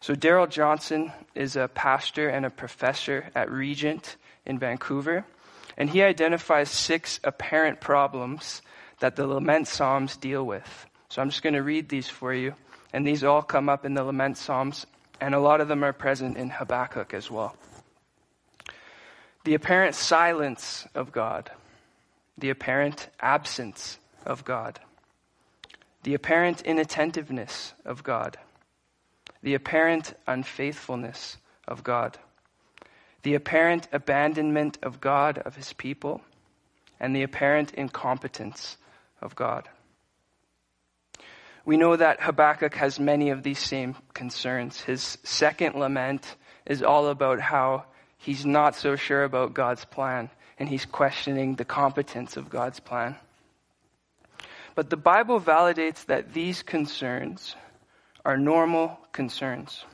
So, 0.00 0.14
Darrell 0.14 0.46
Johnson 0.46 1.12
is 1.34 1.56
a 1.56 1.68
pastor 1.68 2.28
and 2.28 2.46
a 2.46 2.50
professor 2.50 3.30
at 3.34 3.50
Regent 3.50 4.16
in 4.46 4.58
Vancouver. 4.58 5.24
And 5.76 5.90
he 5.90 6.02
identifies 6.02 6.70
six 6.70 7.20
apparent 7.22 7.80
problems 7.80 8.62
that 9.00 9.16
the 9.16 9.26
lament 9.26 9.68
psalms 9.68 10.16
deal 10.16 10.44
with. 10.44 10.86
So 11.08 11.22
I'm 11.22 11.30
just 11.30 11.42
going 11.42 11.54
to 11.54 11.62
read 11.62 11.88
these 11.88 12.08
for 12.08 12.34
you. 12.34 12.54
And 12.92 13.06
these 13.06 13.24
all 13.24 13.42
come 13.42 13.68
up 13.68 13.84
in 13.84 13.94
the 13.94 14.04
lament 14.04 14.36
psalms, 14.36 14.86
and 15.20 15.34
a 15.34 15.40
lot 15.40 15.60
of 15.60 15.68
them 15.68 15.84
are 15.84 15.92
present 15.92 16.36
in 16.36 16.50
Habakkuk 16.50 17.12
as 17.12 17.30
well. 17.30 17.56
The 19.44 19.54
apparent 19.54 19.94
silence 19.94 20.86
of 20.94 21.12
God, 21.12 21.50
the 22.36 22.50
apparent 22.50 23.08
absence 23.20 23.98
of 24.24 24.44
God, 24.44 24.80
the 26.02 26.14
apparent 26.14 26.62
inattentiveness 26.62 27.74
of 27.84 28.02
God, 28.02 28.38
the 29.42 29.54
apparent 29.54 30.14
unfaithfulness 30.26 31.36
of 31.66 31.82
God, 31.84 32.18
the 33.22 33.34
apparent 33.34 33.88
abandonment 33.92 34.78
of 34.82 35.00
God 35.00 35.38
of 35.38 35.56
his 35.56 35.72
people, 35.72 36.22
and 37.00 37.14
the 37.14 37.22
apparent 37.22 37.72
incompetence 37.74 38.76
of 39.20 39.34
God. 39.34 39.68
We 41.68 41.76
know 41.76 41.96
that 41.96 42.22
Habakkuk 42.22 42.74
has 42.76 42.98
many 42.98 43.28
of 43.28 43.42
these 43.42 43.58
same 43.58 43.94
concerns. 44.14 44.80
His 44.80 45.18
second 45.22 45.74
lament 45.74 46.36
is 46.64 46.82
all 46.82 47.08
about 47.08 47.40
how 47.40 47.84
he's 48.16 48.46
not 48.46 48.74
so 48.74 48.96
sure 48.96 49.22
about 49.22 49.52
God's 49.52 49.84
plan 49.84 50.30
and 50.58 50.66
he's 50.66 50.86
questioning 50.86 51.56
the 51.56 51.66
competence 51.66 52.38
of 52.38 52.48
God's 52.48 52.80
plan. 52.80 53.16
But 54.76 54.88
the 54.88 54.96
Bible 54.96 55.42
validates 55.42 56.06
that 56.06 56.32
these 56.32 56.62
concerns 56.62 57.54
are 58.24 58.38
normal 58.38 58.98
concerns. 59.12 59.84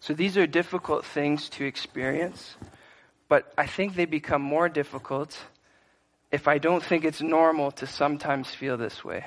So 0.00 0.12
these 0.12 0.36
are 0.36 0.46
difficult 0.46 1.06
things 1.06 1.48
to 1.56 1.64
experience, 1.64 2.56
but 3.30 3.50
I 3.56 3.66
think 3.66 3.94
they 3.94 4.04
become 4.04 4.42
more 4.42 4.68
difficult 4.68 5.46
if 6.30 6.46
I 6.46 6.58
don't 6.58 6.84
think 6.84 7.06
it's 7.06 7.22
normal 7.22 7.70
to 7.70 7.86
sometimes 7.86 8.50
feel 8.50 8.76
this 8.76 9.02
way. 9.02 9.24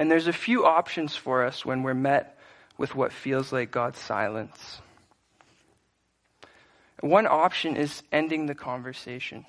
And 0.00 0.10
there's 0.10 0.28
a 0.28 0.32
few 0.32 0.64
options 0.64 1.14
for 1.14 1.44
us 1.44 1.62
when 1.62 1.82
we're 1.82 1.92
met 1.92 2.38
with 2.78 2.94
what 2.94 3.12
feels 3.12 3.52
like 3.52 3.70
God's 3.70 3.98
silence. 3.98 4.80
One 7.00 7.26
option 7.26 7.76
is 7.76 8.02
ending 8.10 8.46
the 8.46 8.54
conversation. 8.54 9.44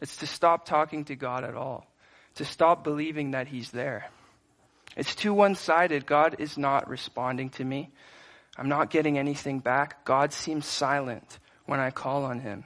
It's 0.00 0.16
to 0.16 0.26
stop 0.26 0.66
talking 0.66 1.04
to 1.04 1.14
God 1.14 1.44
at 1.44 1.54
all, 1.54 1.86
to 2.34 2.44
stop 2.44 2.82
believing 2.82 3.30
that 3.30 3.46
He's 3.46 3.70
there. 3.70 4.10
It's 4.96 5.14
too 5.14 5.32
one 5.32 5.54
sided. 5.54 6.06
God 6.06 6.36
is 6.40 6.58
not 6.58 6.88
responding 6.88 7.50
to 7.50 7.64
me. 7.64 7.88
I'm 8.58 8.68
not 8.68 8.90
getting 8.90 9.16
anything 9.16 9.60
back. 9.60 10.04
God 10.04 10.32
seems 10.32 10.66
silent 10.66 11.38
when 11.66 11.78
I 11.78 11.92
call 11.92 12.24
on 12.24 12.40
Him. 12.40 12.64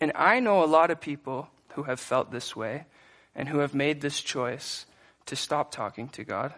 And 0.00 0.12
I 0.14 0.40
know 0.40 0.64
a 0.64 0.64
lot 0.64 0.90
of 0.90 1.02
people 1.02 1.48
who 1.74 1.82
have 1.82 2.00
felt 2.00 2.32
this 2.32 2.56
way 2.56 2.86
and 3.34 3.46
who 3.46 3.58
have 3.58 3.74
made 3.74 4.00
this 4.00 4.22
choice 4.22 4.86
to 5.30 5.36
stop 5.36 5.70
talking 5.70 6.08
to 6.10 6.24
God. 6.24 6.52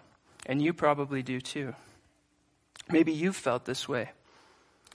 And 0.44 0.60
you 0.60 0.72
probably 0.72 1.22
do 1.22 1.40
too. 1.40 1.74
Maybe 2.90 3.12
you've 3.12 3.36
felt 3.36 3.64
this 3.64 3.88
way. 3.88 4.10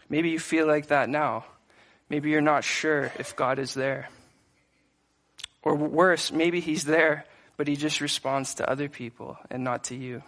Maybe 0.10 0.30
you 0.30 0.40
feel 0.40 0.68
like 0.68 0.88
that 0.88 1.10
now. 1.10 1.46
Maybe 2.10 2.30
you're 2.30 2.42
not 2.42 2.64
sure 2.64 3.12
if 3.18 3.36
God 3.36 3.60
is 3.60 3.74
there. 3.74 4.10
Or 5.64 5.76
worse, 5.76 6.32
maybe 6.32 6.60
He's 6.60 6.86
there, 6.86 7.26
but 7.56 7.68
He 7.68 7.76
just 7.76 8.02
responds 8.02 8.56
to 8.56 8.70
other 8.70 8.90
people 8.90 9.38
and 9.50 9.64
not 9.64 9.86
to 9.86 9.96
you. 9.96 10.24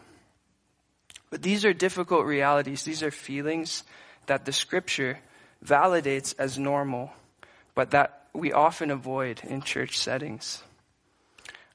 But 1.30 1.42
these 1.42 1.66
are 1.66 1.74
difficult 1.74 2.26
realities. 2.26 2.84
These 2.84 3.04
are 3.04 3.12
feelings 3.12 3.84
that 4.26 4.46
the 4.46 4.52
Scripture 4.54 5.20
validates 5.64 6.34
as 6.38 6.58
normal, 6.58 7.12
but 7.76 7.92
that 7.92 8.28
we 8.34 8.52
often 8.52 8.92
avoid 8.92 9.42
in 9.44 9.62
church 9.62 9.98
settings. 9.98 10.64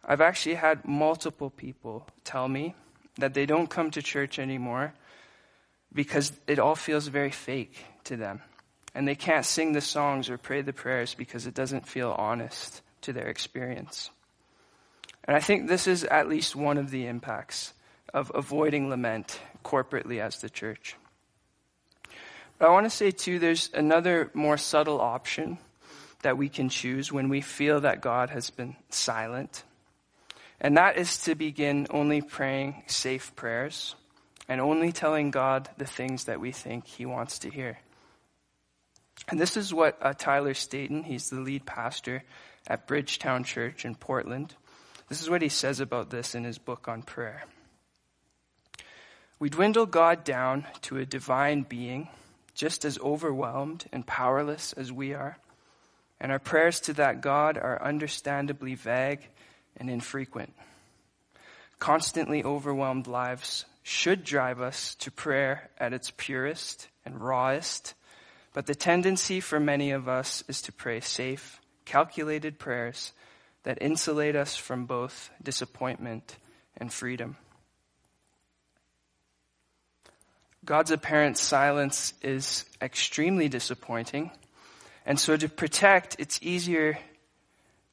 I've 0.06 0.20
actually 0.20 0.56
had 0.56 0.84
multiple 0.84 1.50
people 1.50 2.06
tell 2.25 2.49
me 2.49 2.75
that 3.16 3.34
they 3.34 3.46
don't 3.46 3.70
come 3.70 3.90
to 3.92 4.02
church 4.02 4.38
anymore 4.38 4.92
because 5.92 6.32
it 6.46 6.58
all 6.58 6.75
feels 6.75 7.06
very 7.06 7.30
fake 7.30 7.84
to 8.04 8.16
them. 8.16 8.42
And 8.94 9.08
they 9.08 9.14
can't 9.14 9.46
sing 9.46 9.73
the 9.73 9.80
songs 9.80 10.30
or 10.30 10.38
pray 10.38 10.62
the 10.62 10.73
prayers 10.73 11.14
because 11.14 11.46
it 11.46 11.54
doesn't 11.54 11.88
feel 11.88 12.11
honest 12.12 12.82
to 13.02 13.12
their 13.12 13.28
experience. 13.28 14.11
And 15.25 15.37
I 15.37 15.40
think 15.40 15.68
this 15.68 15.87
is 15.87 16.04
at 16.04 16.28
least 16.28 16.54
one 16.54 16.76
of 16.76 16.90
the 16.90 17.06
impacts 17.06 17.73
of 18.12 18.30
avoiding 18.34 18.90
lament 18.90 19.40
corporately 19.64 20.20
as 20.20 20.40
the 20.40 20.50
church. 20.50 20.96
But 22.58 22.68
I 22.68 22.73
want 22.73 22.87
to 22.87 22.90
say, 22.90 23.11
too, 23.11 23.38
there's 23.38 23.70
another 23.75 24.30
more 24.34 24.56
subtle 24.56 25.00
option 25.00 25.58
that 26.23 26.38
we 26.38 26.49
can 26.49 26.68
choose 26.68 27.11
when 27.11 27.28
we 27.28 27.40
feel 27.40 27.80
that 27.80 28.00
God 28.00 28.30
has 28.30 28.50
been 28.50 28.76
silent. 28.90 29.64
And 30.64 30.78
that 30.78 30.97
is 30.97 31.18
to 31.25 31.35
begin 31.35 31.87
only 31.90 32.23
praying 32.23 32.85
safe 32.87 33.37
prayers 33.37 33.94
and 34.49 34.62
only 34.62 34.92
telling 34.92 35.30
God 35.30 35.68
the 35.76 35.85
things 35.85 36.25
that 36.25 36.40
we 36.40 36.52
think 36.52 36.87
He 36.87 37.04
wants 37.04 37.40
to 37.40 37.50
hear. 37.50 37.80
And 39.28 39.38
this 39.38 39.59
is 39.59 39.75
what 39.75 39.99
uh, 40.00 40.14
Tyler 40.16 40.54
Staton, 40.54 41.02
he's 41.02 41.28
the 41.28 41.40
lead 41.40 41.66
pastor 41.66 42.25
at 42.66 42.87
Bridgetown 42.87 43.44
Church 43.44 43.85
in 43.85 43.94
Portland, 43.94 44.54
this 45.11 45.21
is 45.21 45.28
what 45.28 45.42
he 45.42 45.50
says 45.50 45.80
about 45.80 46.09
this 46.09 46.35
in 46.35 46.44
his 46.44 46.56
book 46.56 46.88
on 46.88 47.02
prayer. 47.02 47.44
We 49.38 49.50
dwindle 49.50 49.85
God 49.85 50.25
down 50.25 50.66
to 50.83 50.97
a 50.97 51.04
divine 51.04 51.62
being, 51.62 52.09
just 52.54 52.87
as 52.87 52.99
overwhelmed 53.00 53.85
and 53.92 54.06
powerless 54.06 54.73
as 54.73 54.90
we 54.90 55.12
are, 55.12 55.37
and 56.18 56.33
our 56.33 56.38
prayers 56.38 56.80
to 56.80 56.94
that 56.94 57.21
God 57.21 57.59
are 57.59 57.83
understandably 57.83 58.75
vague 58.75 59.28
and 59.76 59.90
infrequent. 59.90 60.52
Constantly 61.78 62.43
overwhelmed 62.43 63.07
lives 63.07 63.64
should 63.83 64.25
drive 64.25 64.61
us 64.61 64.95
to 64.97 65.11
prayer 65.11 65.71
at 65.78 65.93
its 65.93 66.12
purest 66.16 66.88
and 67.04 67.21
rawest 67.21 67.95
but 68.54 68.66
the 68.66 68.75
tendency 68.75 69.40
for 69.40 69.61
many 69.61 69.90
of 69.90 70.09
us 70.09 70.43
is 70.49 70.62
to 70.62 70.73
pray 70.73 71.00
safe, 71.00 71.61
calculated 71.85 72.59
prayers 72.59 73.12
that 73.64 73.78
insulate 73.83 74.37
us 74.37 74.57
from 74.57 74.87
both 74.87 75.31
disappointment 75.43 76.38
and 76.76 76.93
freedom. 76.93 77.37
God's 80.64 80.93
apparent 80.93 81.37
silence 81.37 82.14
is 82.23 82.64
extremely 82.81 83.49
disappointing. 83.49 84.31
And 85.04 85.19
so 85.19 85.37
to 85.37 85.49
protect, 85.49 86.16
it's 86.21 86.38
easier 86.40 86.99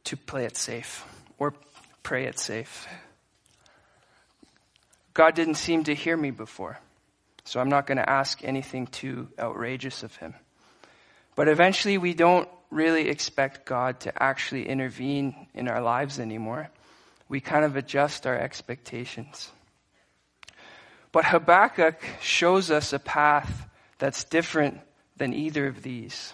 to 0.06 0.16
play 0.16 0.46
it 0.46 0.56
safe 0.56 1.04
or 1.40 1.54
pray 2.04 2.26
it 2.26 2.40
safe. 2.40 2.88
God 5.14 5.36
didn't 5.36 5.56
seem 5.56 5.84
to 5.86 5.96
hear 5.96 6.16
me 6.16 6.32
before, 6.32 6.80
so 7.44 7.60
I'm 7.60 7.70
not 7.70 7.86
going 7.86 7.98
to 7.98 8.10
ask 8.10 8.44
anything 8.44 8.88
too 8.88 9.28
outrageous 9.38 10.04
of 10.04 10.16
him. 10.16 10.34
But 11.36 11.48
eventually, 11.48 11.98
we 11.98 12.14
don't 12.14 12.48
really 12.70 13.10
expect 13.10 13.66
God 13.66 14.00
to 14.02 14.24
actually 14.24 14.68
intervene 14.68 15.48
in 15.54 15.68
our 15.68 15.82
lives 15.82 16.20
anymore. 16.20 16.70
We 17.28 17.42
kind 17.42 17.66
of 17.66 17.76
adjust 17.76 18.26
our 18.26 18.38
expectations. 18.38 19.52
But 21.12 21.26
Habakkuk 21.26 22.02
shows 22.22 22.72
us 22.72 22.94
a 22.94 23.00
path 23.00 23.68
that's 24.00 24.24
different 24.24 24.80
than 25.18 25.34
either 25.34 25.68
of 25.68 25.84
these. 25.84 26.34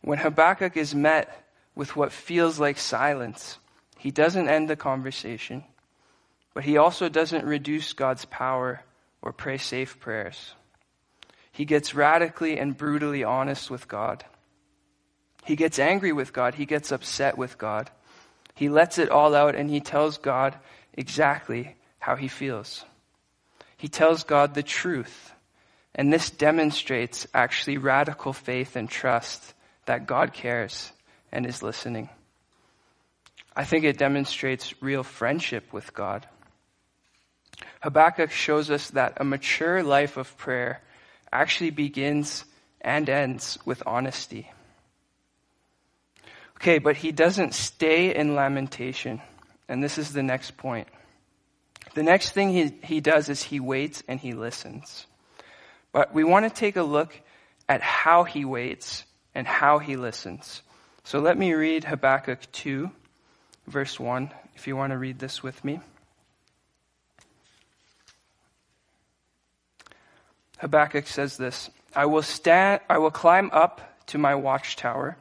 When 0.00 0.18
Habakkuk 0.18 0.76
is 0.76 0.94
met 0.94 1.46
with 1.74 1.94
what 1.94 2.10
feels 2.10 2.58
like 2.58 2.78
silence, 2.78 3.58
he 4.00 4.10
doesn't 4.10 4.48
end 4.48 4.70
the 4.70 4.76
conversation, 4.76 5.62
but 6.54 6.64
he 6.64 6.78
also 6.78 7.10
doesn't 7.10 7.44
reduce 7.44 7.92
God's 7.92 8.24
power 8.24 8.82
or 9.20 9.30
pray 9.30 9.58
safe 9.58 10.00
prayers. 10.00 10.54
He 11.52 11.66
gets 11.66 11.94
radically 11.94 12.58
and 12.58 12.74
brutally 12.74 13.24
honest 13.24 13.70
with 13.70 13.88
God. 13.88 14.24
He 15.44 15.54
gets 15.54 15.78
angry 15.78 16.12
with 16.12 16.32
God. 16.32 16.54
He 16.54 16.64
gets 16.64 16.92
upset 16.92 17.36
with 17.36 17.58
God. 17.58 17.90
He 18.54 18.70
lets 18.70 18.96
it 18.96 19.10
all 19.10 19.34
out 19.34 19.54
and 19.54 19.68
he 19.68 19.80
tells 19.80 20.16
God 20.16 20.56
exactly 20.94 21.76
how 21.98 22.16
he 22.16 22.28
feels. 22.28 22.86
He 23.76 23.88
tells 23.88 24.24
God 24.24 24.54
the 24.54 24.62
truth. 24.62 25.34
And 25.94 26.10
this 26.10 26.30
demonstrates 26.30 27.26
actually 27.34 27.76
radical 27.76 28.32
faith 28.32 28.76
and 28.76 28.88
trust 28.88 29.52
that 29.84 30.06
God 30.06 30.32
cares 30.32 30.90
and 31.30 31.44
is 31.44 31.62
listening. 31.62 32.08
I 33.54 33.64
think 33.64 33.84
it 33.84 33.98
demonstrates 33.98 34.80
real 34.82 35.02
friendship 35.02 35.72
with 35.72 35.92
God. 35.94 36.26
Habakkuk 37.80 38.30
shows 38.30 38.70
us 38.70 38.90
that 38.90 39.14
a 39.16 39.24
mature 39.24 39.82
life 39.82 40.16
of 40.16 40.36
prayer 40.36 40.82
actually 41.32 41.70
begins 41.70 42.44
and 42.80 43.08
ends 43.08 43.58
with 43.64 43.82
honesty. 43.86 44.50
Okay, 46.56 46.78
but 46.78 46.96
he 46.96 47.12
doesn't 47.12 47.54
stay 47.54 48.14
in 48.14 48.34
lamentation. 48.34 49.20
And 49.68 49.82
this 49.82 49.98
is 49.98 50.12
the 50.12 50.22
next 50.22 50.56
point. 50.56 50.88
The 51.94 52.02
next 52.02 52.30
thing 52.32 52.50
he, 52.50 52.74
he 52.84 53.00
does 53.00 53.28
is 53.28 53.42
he 53.42 53.60
waits 53.60 54.02
and 54.06 54.20
he 54.20 54.32
listens. 54.32 55.06
But 55.92 56.14
we 56.14 56.22
want 56.22 56.44
to 56.44 56.50
take 56.50 56.76
a 56.76 56.82
look 56.82 57.18
at 57.68 57.80
how 57.80 58.24
he 58.24 58.44
waits 58.44 59.04
and 59.34 59.46
how 59.46 59.78
he 59.78 59.96
listens. 59.96 60.62
So 61.04 61.20
let 61.20 61.38
me 61.38 61.54
read 61.54 61.84
Habakkuk 61.84 62.40
2, 62.52 62.90
verse 63.66 63.98
1, 63.98 64.30
if 64.56 64.66
you 64.66 64.76
want 64.76 64.92
to 64.92 64.98
read 64.98 65.18
this 65.18 65.42
with 65.42 65.64
me. 65.64 65.80
Habakkuk 70.58 71.06
says 71.06 71.36
this 71.36 71.70
I 71.94 72.06
will, 72.06 72.22
stand, 72.22 72.80
I 72.88 72.98
will 72.98 73.10
climb 73.10 73.50
up 73.52 73.80
to 74.06 74.18
my 74.18 74.34
watchtower 74.34 75.16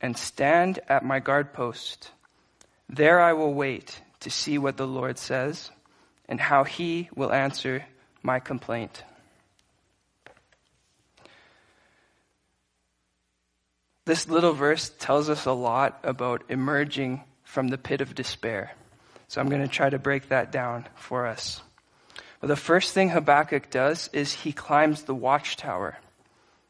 and 0.00 0.16
stand 0.16 0.78
at 0.88 1.04
my 1.04 1.20
guard 1.20 1.52
post. 1.52 2.10
There 2.88 3.20
I 3.20 3.34
will 3.34 3.54
wait 3.54 4.00
to 4.20 4.30
see 4.30 4.58
what 4.58 4.76
the 4.76 4.86
Lord 4.86 5.18
says 5.18 5.70
and 6.28 6.40
how 6.40 6.64
he 6.64 7.08
will 7.14 7.32
answer 7.32 7.84
my 8.22 8.40
complaint. 8.40 9.04
This 14.06 14.28
little 14.28 14.54
verse 14.54 14.90
tells 14.98 15.28
us 15.28 15.46
a 15.46 15.52
lot 15.52 16.00
about 16.02 16.42
emerging 16.48 17.22
from 17.50 17.66
the 17.66 17.78
pit 17.78 18.00
of 18.00 18.14
despair. 18.14 18.70
So 19.26 19.40
I'm 19.40 19.48
going 19.48 19.60
to 19.60 19.68
try 19.68 19.90
to 19.90 19.98
break 19.98 20.28
that 20.28 20.52
down 20.52 20.86
for 20.94 21.26
us. 21.26 21.60
The 22.40 22.54
first 22.54 22.94
thing 22.94 23.08
Habakkuk 23.08 23.70
does 23.70 24.08
is 24.12 24.32
he 24.32 24.52
climbs 24.52 25.02
the 25.02 25.16
watchtower. 25.16 25.98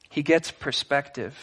He 0.08 0.22
gets 0.22 0.50
perspective. 0.50 1.36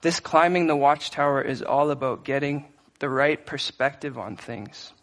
This 0.00 0.20
climbing 0.20 0.68
the 0.68 0.76
watchtower 0.76 1.42
is 1.42 1.60
all 1.60 1.90
about 1.90 2.24
getting 2.24 2.64
the 2.98 3.10
right 3.10 3.44
perspective 3.44 4.16
on 4.16 4.36
things. 4.36 4.94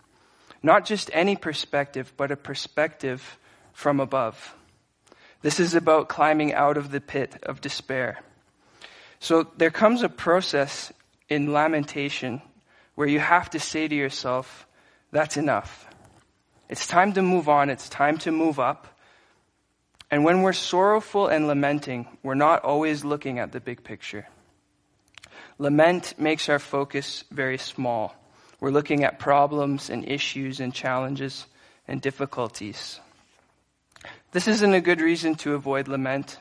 Not 0.63 0.86
just 0.86 1.12
any 1.13 1.36
perspective, 1.36 2.12
but 2.18 2.32
a 2.32 2.36
perspective 2.36 3.38
from 3.72 4.00
above. 4.00 4.56
This 5.44 5.60
is 5.60 5.75
about 5.75 6.10
climbing 6.10 6.54
out 6.54 6.75
of 6.75 6.90
the 6.90 7.01
pit 7.01 7.38
of 7.44 7.62
despair. 7.62 8.20
So 9.20 9.48
there 9.58 9.70
comes 9.70 10.01
a 10.01 10.10
process 10.10 10.92
in 11.30 11.54
lamentation 11.54 12.42
where 12.95 13.07
you 13.07 13.19
have 13.19 13.50
to 13.51 13.60
say 13.60 13.88
to 13.88 13.95
yourself, 13.95 14.67
that's 15.12 15.38
enough. 15.38 15.88
It's 16.69 16.88
time 16.88 17.13
to 17.13 17.21
move 17.21 17.50
on. 17.50 17.69
It's 17.69 17.89
time 17.89 18.17
to 18.19 18.31
move 18.31 18.60
up. 18.60 18.88
And 20.10 20.24
when 20.24 20.41
we're 20.41 20.53
sorrowful 20.53 21.27
and 21.27 21.48
lamenting, 21.48 22.07
we're 22.24 22.36
not 22.36 22.63
always 22.63 23.05
looking 23.05 23.39
at 23.39 23.51
the 23.51 23.60
big 23.60 23.83
picture. 23.83 24.27
Lament 25.57 26.15
makes 26.17 26.50
our 26.50 26.60
focus 26.60 27.24
very 27.31 27.57
small. 27.57 28.15
We're 28.60 28.71
looking 28.71 29.03
at 29.03 29.19
problems 29.19 29.89
and 29.89 30.07
issues 30.07 30.60
and 30.60 30.74
challenges 30.74 31.45
and 31.88 32.01
difficulties. 32.01 33.00
This 34.31 34.48
isn't 34.48 34.74
a 34.74 34.81
good 34.81 35.01
reason 35.01 35.36
to 35.36 35.55
avoid 35.55 35.88
lament, 35.88 36.39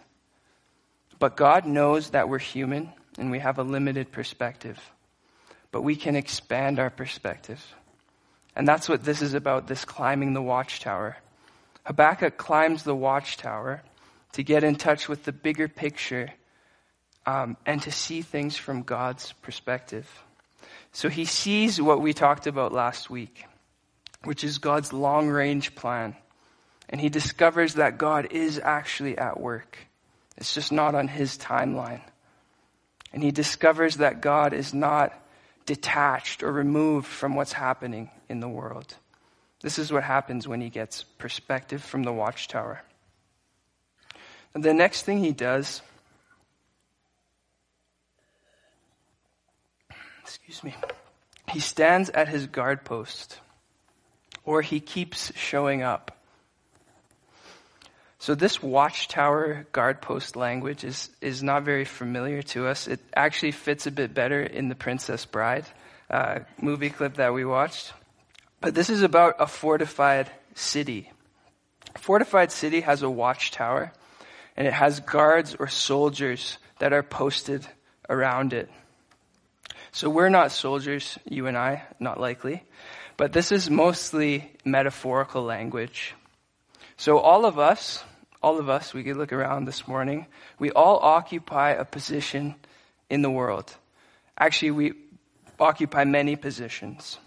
but 1.19 1.37
God 1.37 1.66
knows 1.66 2.11
that 2.11 2.28
we're 2.28 2.38
human 2.38 2.92
and 3.19 3.30
we 3.30 3.40
have 3.40 3.59
a 3.59 3.62
limited 3.62 4.12
perspective. 4.12 4.78
But 5.73 5.83
we 5.83 5.97
can 5.97 6.17
expand 6.17 6.79
our 6.79 6.91
perspective. 6.91 7.65
And 8.57 8.67
that's 8.67 8.89
what 8.89 9.05
this 9.05 9.23
is 9.23 9.35
about 9.35 9.69
this 9.69 9.85
climbing 9.85 10.35
the 10.35 10.43
watchtower. 10.43 11.17
Habakkuk 11.85 12.37
climbs 12.37 12.83
the 12.83 12.95
watchtower 12.95 13.83
to 14.33 14.43
get 14.43 14.65
in 14.65 14.77
touch 14.77 15.09
with 15.09 15.25
the 15.25 15.33
bigger 15.33 15.69
picture 15.69 16.33
um, 17.27 17.57
and 17.67 17.83
to 17.83 17.93
see 17.93 18.23
things 18.23 18.57
from 18.57 18.83
God's 18.83 19.33
perspective. 19.43 20.09
So 20.93 21.09
he 21.09 21.25
sees 21.25 21.81
what 21.81 22.00
we 22.00 22.12
talked 22.12 22.47
about 22.47 22.73
last 22.73 23.11
week, 23.11 23.45
which 24.25 24.43
is 24.45 24.59
God's 24.59 24.93
long 24.93 25.29
range 25.29 25.75
plan. 25.75 26.17
And 26.89 27.00
he 27.00 27.09
discovers 27.09 27.75
that 27.75 27.99
God 27.99 28.33
is 28.33 28.59
actually 28.62 29.16
at 29.16 29.40
work. 29.40 29.79
It's 30.37 30.55
just 30.55 30.73
not 30.73 30.94
on 30.94 31.07
his 31.07 31.38
timeline. 31.38 32.01
And 33.12 33.23
he 33.23 33.31
discovers 33.31 33.97
that 33.97 34.21
God 34.21 34.53
is 34.53 34.75
not 34.75 35.12
detached 35.66 36.42
or 36.42 36.53
removed 36.53 37.07
from 37.07 37.35
what's 37.35 37.53
happening 37.53 38.11
in 38.29 38.40
the 38.40 38.49
world. 38.49 38.94
This 39.61 39.79
is 39.79 39.92
what 39.92 40.03
happens 40.03 40.49
when 40.49 40.61
he 40.61 40.70
gets 40.70 41.03
perspective 41.03 41.83
from 41.83 42.03
the 42.03 42.12
watchtower. 42.12 42.83
And 44.55 44.64
the 44.64 44.75
next 44.75 45.03
thing 45.03 45.23
he 45.23 45.33
does, 45.33 45.83
excuse 50.23 50.64
me, 50.64 50.75
he 51.53 51.61
stands 51.61 52.11
at 52.11 52.29
his 52.29 52.46
guard 52.46 52.85
post, 52.85 53.38
or 54.44 54.62
he 54.62 54.81
keeps 54.81 55.33
showing 55.37 55.83
up. 55.83 56.16
So 58.20 58.35
this 58.35 58.62
watchtower 58.62 59.66
guard 59.72 60.02
post 60.02 60.37
language 60.37 60.85
is, 60.85 61.09
is 61.22 61.42
not 61.42 61.62
very 61.62 61.87
familiar 61.87 62.42
to 62.42 62.66
us. 62.66 62.87
It 62.87 63.00
actually 63.16 63.52
fits 63.52 63.87
a 63.87 63.90
bit 63.90 64.12
better 64.12 64.42
in 64.42 64.68
the 64.68 64.74
Princess 64.74 65.24
Bride 65.24 65.64
uh, 66.11 66.40
movie 66.61 66.90
clip 66.90 67.14
that 67.14 67.33
we 67.33 67.46
watched. 67.46 67.94
But 68.61 68.74
this 68.74 68.90
is 68.90 69.00
about 69.00 69.37
a 69.38 69.46
fortified 69.46 70.30
city. 70.54 71.11
A 71.94 71.98
fortified 71.98 72.52
city 72.52 72.83
has 72.83 73.02
a 73.02 73.09
watchtower, 73.09 73.90
and 74.54 74.66
it 74.68 74.74
has 74.74 75.00
guards 75.00 75.56
or 75.59 75.68
soldiers 75.68 76.59
that 76.78 76.92
are 76.92 77.02
posted 77.02 77.66
around 78.11 78.52
it. 78.52 78.68
So 79.92 80.11
we're 80.11 80.28
not 80.28 80.52
soldiers, 80.52 81.18
you 81.24 81.46
and 81.46 81.56
I, 81.56 81.85
not 81.98 82.20
likely. 82.20 82.64
But 83.16 83.33
this 83.33 83.50
is 83.50 83.70
mostly 83.70 84.52
metaphorical 84.62 85.42
language. 85.42 86.14
So 86.98 87.16
all 87.18 87.46
of 87.46 87.59
us, 87.59 88.04
all 88.42 88.59
of 88.59 88.68
us, 88.68 88.94
we 88.94 89.03
could 89.03 89.16
look 89.16 89.33
around 89.33 89.66
this 89.66 89.87
morning, 89.87 90.26
we 90.59 90.70
all 90.70 90.98
occupy 90.98 91.70
a 91.70 91.85
position 91.85 92.55
in 93.09 93.22
the 93.22 93.31
world. 93.31 93.74
Actually, 94.38 94.70
we 94.70 94.92
occupy 95.59 96.05
many 96.05 96.37
positions. 96.37 97.18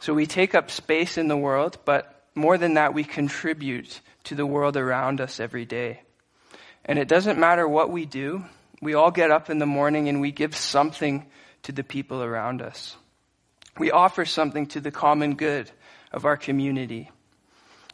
So 0.00 0.14
we 0.14 0.26
take 0.26 0.54
up 0.54 0.70
space 0.70 1.18
in 1.18 1.28
the 1.28 1.36
world, 1.36 1.78
but 1.84 2.24
more 2.34 2.58
than 2.58 2.74
that, 2.74 2.94
we 2.94 3.04
contribute 3.04 4.00
to 4.24 4.34
the 4.34 4.46
world 4.46 4.76
around 4.76 5.20
us 5.20 5.40
every 5.40 5.64
day. 5.64 6.02
And 6.84 6.98
it 6.98 7.08
doesn't 7.08 7.38
matter 7.38 7.66
what 7.66 7.90
we 7.90 8.06
do, 8.06 8.44
we 8.80 8.94
all 8.94 9.10
get 9.10 9.30
up 9.30 9.48
in 9.48 9.58
the 9.58 9.66
morning 9.66 10.08
and 10.08 10.20
we 10.20 10.30
give 10.30 10.54
something 10.54 11.24
to 11.62 11.72
the 11.72 11.82
people 11.82 12.22
around 12.22 12.60
us. 12.60 12.96
We 13.78 13.90
offer 13.90 14.26
something 14.26 14.66
to 14.68 14.80
the 14.80 14.90
common 14.90 15.36
good 15.36 15.70
of 16.12 16.26
our 16.26 16.36
community. 16.36 17.10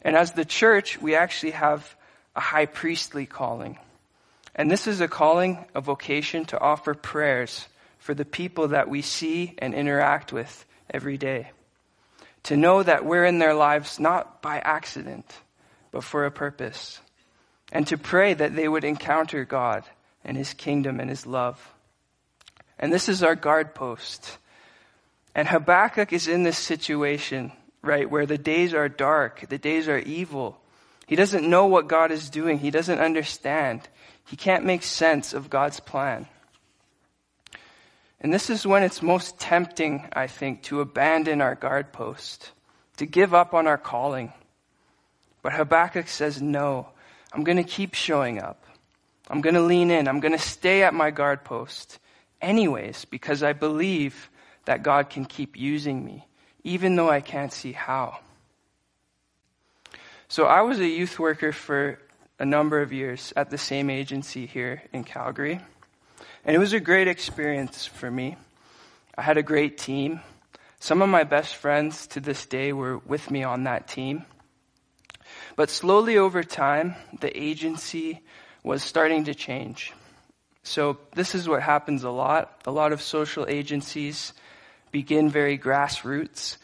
And 0.03 0.17
as 0.17 0.33
the 0.33 0.45
church, 0.45 1.01
we 1.01 1.15
actually 1.15 1.53
have 1.53 1.95
a 2.35 2.41
high 2.41 2.67
priestly 2.67 3.27
calling. 3.27 3.79
And 4.55 4.71
this 4.71 4.87
is 4.87 5.01
a 5.01 5.09
calling, 5.09 5.65
a 5.75 5.81
vocation 5.81 6.45
to 6.47 6.61
offer 6.61 6.95
prayers 6.95 7.67
for 7.99 8.15
the 8.15 8.25
people 8.25 8.69
that 8.69 8.89
we 8.89 9.03
see 9.03 9.55
and 9.59 9.75
interact 9.75 10.33
with 10.33 10.65
every 10.93 11.19
day 11.19 11.51
to 12.45 12.57
know 12.57 12.83
that 12.83 13.05
we're 13.05 13.25
in 13.25 13.39
their 13.39 13.55
lives 13.55 14.01
not 14.01 14.43
by 14.43 14.59
accident, 14.59 15.27
but 15.91 16.05
for 16.05 16.25
a 16.25 16.31
purpose, 16.31 17.01
and 17.73 17.87
to 17.87 17.99
pray 17.99 18.35
that 18.35 18.57
they 18.57 18.69
would 18.69 18.85
encounter 18.85 19.45
God 19.45 19.85
and 20.25 20.37
His 20.37 20.55
kingdom 20.55 21.01
and 21.01 21.11
His 21.11 21.27
love. 21.27 21.75
And 22.79 22.93
this 22.93 23.09
is 23.09 23.23
our 23.23 23.35
guard 23.35 23.75
post. 23.75 24.39
And 25.35 25.47
Habakkuk 25.47 26.13
is 26.13 26.29
in 26.29 26.43
this 26.43 26.59
situation, 26.59 27.53
right, 27.83 28.11
where 28.11 28.27
the 28.27 28.39
days 28.39 28.75
are 28.75 28.89
dark, 28.89 29.49
the 29.49 29.59
days 29.59 29.89
are 29.89 29.99
evil. 29.99 30.59
He 31.11 31.17
doesn't 31.17 31.51
know 31.51 31.67
what 31.67 31.89
God 31.89 32.13
is 32.13 32.31
doing. 32.31 32.61
He 32.61 32.71
doesn't 32.71 33.01
understand. 33.01 33.89
He 34.29 34.37
can't 34.37 34.65
make 34.65 34.85
sense 34.85 35.35
of 35.35 35.51
God's 35.51 35.81
plan. 35.81 36.29
And 38.21 38.33
this 38.33 38.49
is 38.49 38.65
when 38.65 38.85
it's 38.85 39.03
most 39.03 39.37
tempting, 39.41 40.07
I 40.13 40.29
think, 40.29 40.63
to 40.63 40.81
abandon 40.81 41.41
our 41.41 41.57
guard 41.57 41.93
post, 41.93 42.53
to 42.99 43.07
give 43.07 43.35
up 43.35 43.55
on 43.55 43.67
our 43.67 43.77
calling. 43.77 44.33
But 45.43 45.55
Habakkuk 45.55 46.07
says, 46.07 46.41
no, 46.41 46.87
I'm 47.33 47.43
going 47.43 47.59
to 47.59 47.65
keep 47.65 47.95
showing 47.95 48.41
up. 48.41 48.63
I'm 49.29 49.41
going 49.41 49.57
to 49.57 49.63
lean 49.63 49.91
in. 49.91 50.07
I'm 50.07 50.21
going 50.21 50.31
to 50.31 50.39
stay 50.39 50.85
at 50.85 50.95
my 50.95 51.11
guard 51.11 51.43
post 51.43 51.99
anyways, 52.41 53.05
because 53.07 53.43
I 53.43 53.53
believe 53.53 54.31
that 54.65 54.85
God 54.85 55.11
can 55.11 55.25
keep 55.25 55.57
using 55.57 56.05
me, 56.05 56.29
even 56.63 56.95
though 56.95 57.11
I 57.11 57.21
can't 57.21 57.53
see 57.53 57.73
how. 57.73 58.21
So 60.31 60.45
I 60.45 60.61
was 60.61 60.79
a 60.79 60.87
youth 60.87 61.19
worker 61.19 61.51
for 61.51 61.99
a 62.39 62.47
number 62.47 62.83
of 62.83 62.93
years 62.93 63.33
at 63.35 63.51
the 63.51 63.59
same 63.59 63.91
agency 63.91 64.47
here 64.47 64.81
in 64.93 65.03
Calgary. 65.03 65.61
And 66.45 66.55
it 66.55 66.61
was 66.61 66.73
a 66.73 66.79
great 66.79 67.09
experience 67.09 67.85
for 67.85 68.09
me. 68.09 68.37
I 69.19 69.23
had 69.23 69.39
a 69.39 69.43
great 69.43 69.77
team. 69.77 70.21
Some 70.79 71.03
of 71.03 71.09
my 71.09 71.25
best 71.25 71.57
friends 71.57 72.07
to 72.15 72.21
this 72.21 72.47
day 72.47 72.73
were 72.73 72.99
with 72.99 73.29
me 73.29 73.43
on 73.43 73.65
that 73.65 73.89
team. 73.89 74.25
But 75.57 75.69
slowly 75.69 76.17
over 76.17 76.45
time, 76.45 76.95
the 77.19 77.37
agency 77.37 78.21
was 78.63 78.85
starting 78.85 79.25
to 79.25 79.35
change. 79.35 79.93
So 80.63 80.99
this 81.17 81.35
is 81.35 81.49
what 81.49 81.61
happens 81.61 82.05
a 82.05 82.11
lot. 82.11 82.63
A 82.67 82.71
lot 82.71 82.93
of 82.93 83.03
social 83.03 83.47
agencies 83.49 84.33
begin 84.93 85.29
very 85.29 85.59
grassroots, 85.59 86.57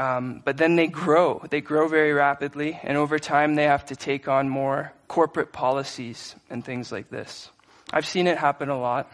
um, 0.00 0.40
but 0.42 0.56
then 0.56 0.76
they 0.76 0.86
grow. 0.86 1.42
They 1.50 1.60
grow 1.60 1.86
very 1.86 2.14
rapidly, 2.14 2.80
and 2.82 2.96
over 2.96 3.18
time 3.18 3.54
they 3.54 3.64
have 3.64 3.84
to 3.86 3.96
take 3.96 4.28
on 4.28 4.48
more 4.48 4.94
corporate 5.08 5.52
policies 5.52 6.34
and 6.48 6.64
things 6.64 6.90
like 6.90 7.10
this. 7.10 7.50
I've 7.92 8.06
seen 8.06 8.26
it 8.26 8.38
happen 8.38 8.70
a 8.70 8.80
lot. 8.80 9.12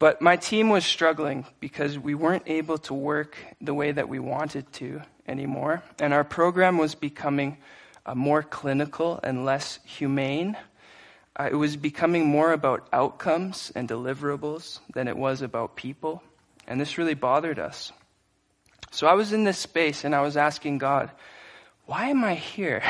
But 0.00 0.20
my 0.20 0.34
team 0.34 0.70
was 0.70 0.84
struggling 0.84 1.46
because 1.60 2.00
we 2.00 2.16
weren't 2.16 2.42
able 2.46 2.78
to 2.78 2.94
work 2.94 3.38
the 3.60 3.74
way 3.74 3.92
that 3.92 4.08
we 4.08 4.18
wanted 4.18 4.72
to 4.74 5.02
anymore. 5.28 5.84
And 6.00 6.12
our 6.12 6.24
program 6.24 6.78
was 6.78 6.96
becoming 6.96 7.56
uh, 8.04 8.16
more 8.16 8.42
clinical 8.42 9.20
and 9.22 9.44
less 9.44 9.78
humane. 9.84 10.56
Uh, 11.38 11.48
it 11.52 11.54
was 11.54 11.76
becoming 11.76 12.26
more 12.26 12.52
about 12.52 12.88
outcomes 12.92 13.70
and 13.76 13.88
deliverables 13.88 14.80
than 14.94 15.06
it 15.06 15.16
was 15.16 15.42
about 15.42 15.76
people. 15.76 16.24
And 16.66 16.80
this 16.80 16.98
really 16.98 17.14
bothered 17.14 17.60
us. 17.60 17.92
So 18.96 19.06
I 19.06 19.12
was 19.12 19.34
in 19.34 19.44
this 19.44 19.58
space 19.58 20.04
and 20.04 20.14
I 20.14 20.22
was 20.22 20.38
asking 20.38 20.78
God, 20.78 21.10
why 21.84 22.08
am 22.08 22.24
I 22.24 22.34
here? 22.34 22.82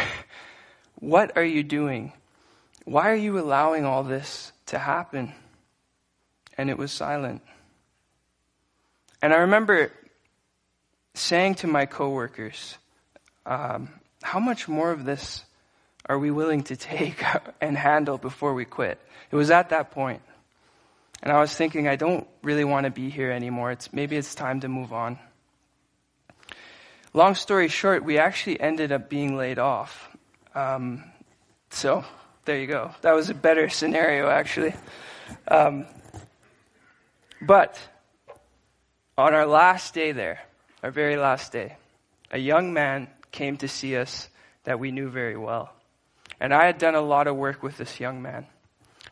what 1.00 1.36
are 1.36 1.42
you 1.42 1.64
doing? 1.64 2.12
Why 2.84 3.10
are 3.10 3.16
you 3.16 3.40
allowing 3.40 3.84
all 3.84 4.04
this 4.04 4.52
to 4.66 4.78
happen? 4.78 5.32
And 6.56 6.70
it 6.70 6.78
was 6.78 6.92
silent. 6.92 7.42
And 9.20 9.34
I 9.34 9.38
remember 9.38 9.90
saying 11.14 11.56
to 11.56 11.66
my 11.66 11.86
coworkers, 11.86 12.78
um, 13.44 13.88
how 14.22 14.38
much 14.38 14.68
more 14.68 14.92
of 14.92 15.04
this 15.04 15.44
are 16.08 16.20
we 16.20 16.30
willing 16.30 16.62
to 16.62 16.76
take 16.76 17.20
and 17.60 17.76
handle 17.76 18.16
before 18.16 18.54
we 18.54 18.64
quit? 18.64 19.00
It 19.32 19.34
was 19.34 19.50
at 19.50 19.70
that 19.70 19.90
point. 19.90 20.22
And 21.20 21.32
I 21.32 21.40
was 21.40 21.52
thinking, 21.52 21.88
I 21.88 21.96
don't 21.96 22.28
really 22.44 22.62
want 22.62 22.84
to 22.84 22.92
be 22.92 23.10
here 23.10 23.32
anymore. 23.32 23.72
It's, 23.72 23.92
maybe 23.92 24.14
it's 24.14 24.36
time 24.36 24.60
to 24.60 24.68
move 24.68 24.92
on. 24.92 25.18
Long 27.16 27.34
story 27.34 27.68
short, 27.68 28.04
we 28.04 28.18
actually 28.18 28.60
ended 28.60 28.92
up 28.92 29.08
being 29.08 29.38
laid 29.38 29.58
off. 29.58 30.14
Um, 30.54 31.02
so 31.70 32.04
there 32.44 32.58
you 32.58 32.66
go. 32.66 32.90
That 33.00 33.14
was 33.14 33.30
a 33.30 33.34
better 33.34 33.70
scenario, 33.70 34.28
actually. 34.28 34.74
Um, 35.48 35.86
but 37.40 37.80
on 39.16 39.32
our 39.32 39.46
last 39.46 39.94
day 39.94 40.12
there, 40.12 40.42
our 40.82 40.90
very 40.90 41.16
last 41.16 41.52
day, 41.52 41.78
a 42.30 42.36
young 42.36 42.74
man 42.74 43.08
came 43.32 43.56
to 43.56 43.66
see 43.66 43.96
us 43.96 44.28
that 44.64 44.78
we 44.78 44.90
knew 44.90 45.08
very 45.08 45.38
well. 45.38 45.72
And 46.38 46.52
I 46.52 46.66
had 46.66 46.76
done 46.76 46.96
a 46.96 47.00
lot 47.00 47.28
of 47.28 47.36
work 47.36 47.62
with 47.62 47.78
this 47.78 47.98
young 47.98 48.20
man. 48.20 48.46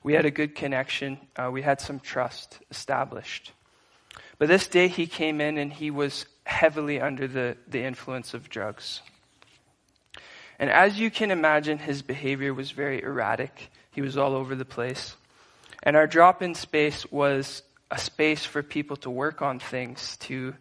We 0.02 0.12
had 0.12 0.26
a 0.26 0.30
good 0.30 0.54
connection. 0.54 1.18
Uh, 1.36 1.48
we 1.50 1.62
had 1.62 1.80
some 1.80 2.00
trust 2.00 2.58
established. 2.70 3.52
But 4.36 4.48
this 4.48 4.66
day 4.66 4.88
he 4.88 5.06
came 5.06 5.40
in 5.40 5.56
and 5.56 5.72
he 5.72 5.90
was 5.90 6.26
heavily 6.44 7.00
under 7.00 7.26
the, 7.26 7.56
the 7.68 7.82
influence 7.82 8.34
of 8.34 8.48
drugs. 8.48 9.00
And 10.58 10.70
as 10.70 10.98
you 10.98 11.10
can 11.10 11.30
imagine, 11.30 11.78
his 11.78 12.02
behavior 12.02 12.54
was 12.54 12.70
very 12.70 13.02
erratic. 13.02 13.70
He 13.90 14.02
was 14.02 14.16
all 14.16 14.34
over 14.34 14.54
the 14.54 14.64
place. 14.64 15.16
And 15.82 15.96
our 15.96 16.06
drop 16.06 16.42
in 16.42 16.54
space 16.54 17.04
was 17.10 17.62
a 17.90 17.98
space 17.98 18.44
for 18.44 18.62
people 18.62 18.96
to 18.98 19.10
work 19.10 19.42
on 19.42 19.58
things, 19.58 20.16
to 20.18 20.54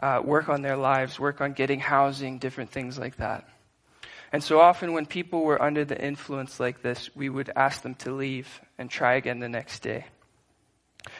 uh, 0.00 0.20
work 0.24 0.48
on 0.48 0.62
their 0.62 0.76
lives, 0.76 1.18
work 1.18 1.40
on 1.40 1.52
getting 1.52 1.80
housing, 1.80 2.38
different 2.38 2.70
things 2.70 2.98
like 2.98 3.16
that. 3.16 3.48
And 4.32 4.42
so 4.42 4.60
often 4.60 4.94
when 4.94 5.04
people 5.04 5.44
were 5.44 5.60
under 5.60 5.84
the 5.84 6.02
influence 6.02 6.58
like 6.58 6.80
this, 6.80 7.10
we 7.14 7.28
would 7.28 7.50
ask 7.54 7.82
them 7.82 7.94
to 7.96 8.12
leave 8.12 8.60
and 8.78 8.90
try 8.90 9.14
again 9.14 9.40
the 9.40 9.48
next 9.48 9.80
day. 9.80 10.06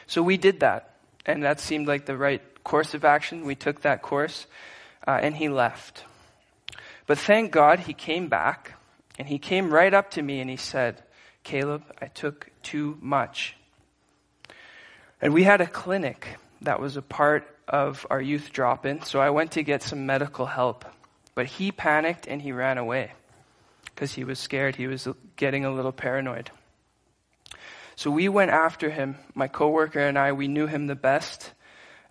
So 0.07 0.23
we 0.23 0.39
did 0.39 0.61
that. 0.61 0.97
And 1.27 1.45
that 1.45 1.61
seemed 1.61 1.87
like 1.87 2.07
the 2.07 2.17
right 2.17 2.43
course 2.65 2.95
of 2.95 3.05
action. 3.05 3.45
We 3.45 3.55
took 3.55 3.83
that 3.83 4.03
course, 4.03 4.47
uh, 5.07 5.19
and 5.23 5.37
he 5.37 5.49
left. 5.49 6.05
But 7.07 7.19
thank 7.19 7.53
God 7.53 7.81
he 7.81 7.95
came 7.95 8.29
back, 8.29 8.73
and 9.19 9.29
he 9.29 9.39
came 9.39 9.73
right 9.73 9.93
up 9.93 10.13
to 10.13 10.23
me 10.23 10.41
and 10.41 10.49
he 10.49 10.57
said, 10.57 11.03
Caleb, 11.45 11.83
I 12.01 12.07
took 12.07 12.51
too 12.63 12.97
much. 13.01 13.57
And 15.21 15.35
we 15.35 15.43
had 15.43 15.61
a 15.61 15.67
clinic 15.67 16.39
that 16.63 16.81
was 16.81 16.97
a 16.97 17.03
part 17.03 17.47
of 17.69 18.07
our 18.11 18.21
youth 18.21 18.53
drop 18.53 18.87
in, 18.87 19.03
so 19.03 19.21
I 19.21 19.31
went 19.31 19.53
to 19.53 19.63
get 19.63 19.83
some 19.83 20.07
medical 20.07 20.47
help. 20.47 20.85
But 21.35 21.47
he 21.47 21.73
panicked 21.73 22.27
and 22.27 22.43
he 22.43 22.53
ran 22.53 22.79
away 22.79 23.13
because 23.87 24.13
he 24.13 24.25
was 24.25 24.39
scared. 24.39 24.77
He 24.77 24.87
was 24.87 25.09
getting 25.37 25.65
a 25.65 25.73
little 25.73 25.93
paranoid. 25.93 26.51
So 27.97 28.11
we 28.11 28.29
went 28.29 28.51
after 28.51 28.91
him. 28.91 29.17
My 29.35 29.49
coworker 29.49 30.01
and 30.01 30.19
I, 30.19 30.33
we 30.33 30.49
knew 30.49 30.67
him 30.67 30.87
the 30.87 30.95
best. 30.95 31.53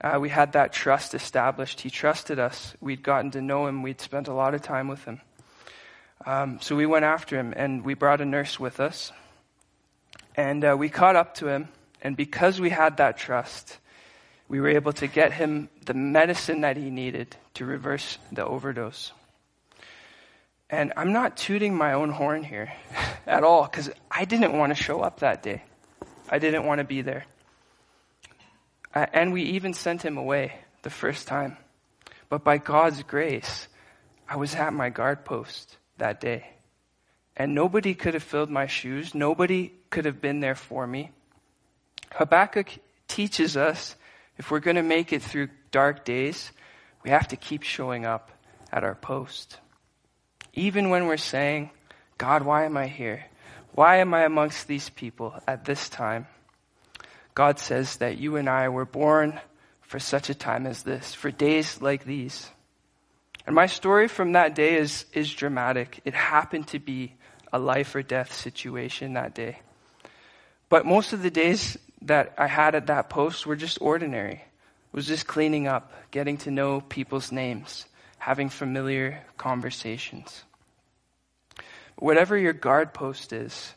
Uh, 0.04 0.18
we 0.20 0.30
had 0.30 0.54
that 0.54 0.74
trust 0.74 1.14
established. 1.14 1.82
He 1.82 1.92
trusted 1.92 2.40
us. 2.40 2.74
We'd 2.82 3.04
gotten 3.04 3.32
to 3.32 3.42
know 3.42 3.68
him. 3.68 3.84
We'd 3.84 4.02
spent 4.02 4.28
a 4.28 4.34
lot 4.34 4.56
of 4.56 4.62
time 4.62 4.88
with 4.88 5.04
him. 5.06 5.22
Um, 6.26 6.60
so 6.60 6.76
we 6.76 6.86
went 6.86 7.06
after 7.06 7.38
him 7.38 7.54
and 7.56 7.86
we 7.86 7.94
brought 7.94 8.20
a 8.20 8.26
nurse 8.26 8.60
with 8.60 8.80
us. 8.80 9.12
And 10.36 10.64
uh, 10.64 10.76
we 10.78 10.90
caught 10.90 11.16
up 11.16 11.36
to 11.36 11.48
him. 11.48 11.68
And 12.02 12.18
because 12.18 12.60
we 12.60 12.72
had 12.72 12.98
that 12.98 13.18
trust, 13.18 13.78
we 14.48 14.60
were 14.60 14.70
able 14.70 14.94
to 14.94 15.08
get 15.08 15.34
him 15.34 15.70
the 15.86 15.94
medicine 15.94 16.62
that 16.62 16.78
he 16.78 16.90
needed 16.90 17.36
to 17.56 17.66
reverse 17.66 18.18
the 18.32 18.44
overdose. 18.44 19.12
And 20.70 20.94
I'm 20.98 21.14
not 21.14 21.38
tooting 21.38 21.76
my 21.76 21.94
own 21.94 22.10
horn 22.10 22.44
here 22.44 22.72
at 23.28 23.44
all 23.44 23.64
because 23.64 23.92
I 24.10 24.26
didn't 24.26 24.58
want 24.58 24.76
to 24.76 24.84
show 24.84 25.02
up 25.02 25.20
that 25.20 25.44
day. 25.44 25.64
I 26.30 26.40
didn't 26.40 26.66
want 26.66 26.80
to 26.80 26.86
be 26.86 27.02
there. 27.02 27.26
And 28.94 29.32
we 29.34 29.44
even 29.44 29.74
sent 29.74 30.02
him 30.02 30.18
away 30.18 30.54
the 30.82 30.90
first 30.90 31.28
time. 31.28 31.58
But 32.30 32.44
by 32.44 32.58
God's 32.58 33.04
grace, 33.04 33.68
I 34.28 34.38
was 34.38 34.56
at 34.56 34.74
my 34.74 34.90
guard 34.90 35.26
post 35.26 35.78
that 35.98 36.20
day. 36.20 36.48
And 37.36 37.56
nobody 37.56 37.94
could 37.94 38.14
have 38.14 38.24
filled 38.24 38.50
my 38.50 38.68
shoes. 38.68 39.16
Nobody 39.16 39.72
could 39.90 40.06
have 40.06 40.22
been 40.22 40.40
there 40.40 40.56
for 40.56 40.86
me. 40.86 41.12
Habakkuk 42.12 42.70
teaches 43.08 43.56
us 43.56 43.96
if 44.38 44.50
we're 44.50 44.60
going 44.60 44.76
to 44.76 44.84
make 44.84 45.14
it 45.14 45.22
through 45.22 45.50
dark 45.72 46.04
days, 46.04 46.52
we 47.04 47.10
have 47.10 47.28
to 47.30 47.36
keep 47.36 47.64
showing 47.64 48.06
up 48.06 48.32
at 48.72 48.84
our 48.84 48.96
post. 48.96 49.58
Even 50.54 50.90
when 50.90 51.06
we're 51.06 51.18
saying, 51.18 51.70
God, 52.18 52.44
why 52.44 52.66
am 52.66 52.76
I 52.76 52.88
here? 52.88 53.26
Why 53.74 53.98
am 53.98 54.14
I 54.14 54.24
amongst 54.24 54.68
these 54.68 54.90
people 54.90 55.34
at 55.48 55.66
this 55.66 55.90
time? 55.90 56.28
God 57.34 57.60
says 57.60 57.98
that 57.98 58.18
you 58.18 58.36
and 58.36 58.50
I 58.50 58.70
were 58.70 58.86
born 58.86 59.40
for 59.82 60.00
such 60.00 60.30
a 60.30 60.36
time 60.36 60.66
as 60.66 60.84
this, 60.84 61.14
for 61.14 61.32
days 61.32 61.82
like 61.82 62.06
these. 62.06 62.50
And 63.46 63.56
my 63.56 63.66
story 63.66 64.08
from 64.08 64.34
that 64.34 64.56
day 64.56 64.76
is, 64.76 65.06
is 65.14 65.34
dramatic. 65.34 66.02
It 66.06 66.14
happened 66.14 66.68
to 66.70 66.80
be 66.80 67.16
a 67.52 67.60
life 67.60 67.96
or 67.96 68.02
death 68.02 68.34
situation 68.34 69.14
that 69.14 69.34
day. 69.34 69.60
But 70.70 70.86
most 70.86 71.12
of 71.14 71.22
the 71.22 71.32
days 71.32 71.78
that 72.04 72.34
I 72.38 72.48
had 72.48 72.76
at 72.76 72.88
that 72.88 73.10
post 73.10 73.46
were 73.46 73.56
just 73.56 73.82
ordinary. 73.82 74.36
It 74.36 74.94
was 74.94 75.08
just 75.08 75.28
cleaning 75.28 75.68
up, 75.68 75.92
getting 76.12 76.38
to 76.40 76.52
know 76.52 76.82
people's 76.82 77.32
names, 77.32 77.86
having 78.18 78.50
familiar 78.50 79.22
conversations. 79.38 80.44
Whatever 81.98 82.38
your 82.38 82.54
guard 82.54 82.94
post 82.94 83.34
is, 83.34 83.74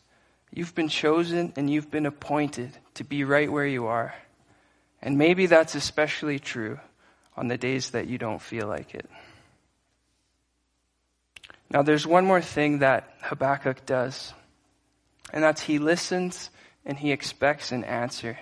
you've 0.55 0.75
been 0.75 0.88
chosen 0.88 1.53
and 1.57 1.69
you've 1.69 1.90
been 1.90 2.07
appointed 2.07 2.71
to 2.95 3.05
be 3.05 3.25
right 3.25 3.51
where 3.51 3.67
you 3.67 3.87
are. 3.87 4.14
And 5.03 5.19
maybe 5.19 5.47
that's 5.47 5.75
especially 5.75 6.38
true 6.38 6.79
on 7.37 7.49
the 7.49 7.59
days 7.59 7.90
that 7.90 8.07
you 8.07 8.19
don't 8.19 8.40
feel 8.40 8.69
like 8.69 8.95
it. 8.95 9.11
Now, 11.71 11.83
there's 11.83 12.07
one 12.07 12.25
more 12.25 12.40
thing 12.40 12.79
that 12.79 13.12
Habakkuk 13.23 13.85
does, 13.85 14.33
and 15.33 15.43
that's 15.43 15.62
he 15.62 15.81
listens 15.81 16.51
and 16.87 16.97
he 16.97 17.11
expects 17.11 17.73
an 17.73 17.83
answer. 17.83 18.38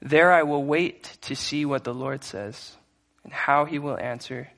There 0.00 0.30
I 0.30 0.44
will 0.44 0.62
wait 0.62 1.18
to 1.22 1.34
see 1.34 1.64
what 1.64 1.82
the 1.82 1.94
Lord 1.94 2.22
says 2.22 2.76
and 3.24 3.32
how 3.32 3.64
he 3.64 3.80
will 3.80 3.98
answer 3.98 4.50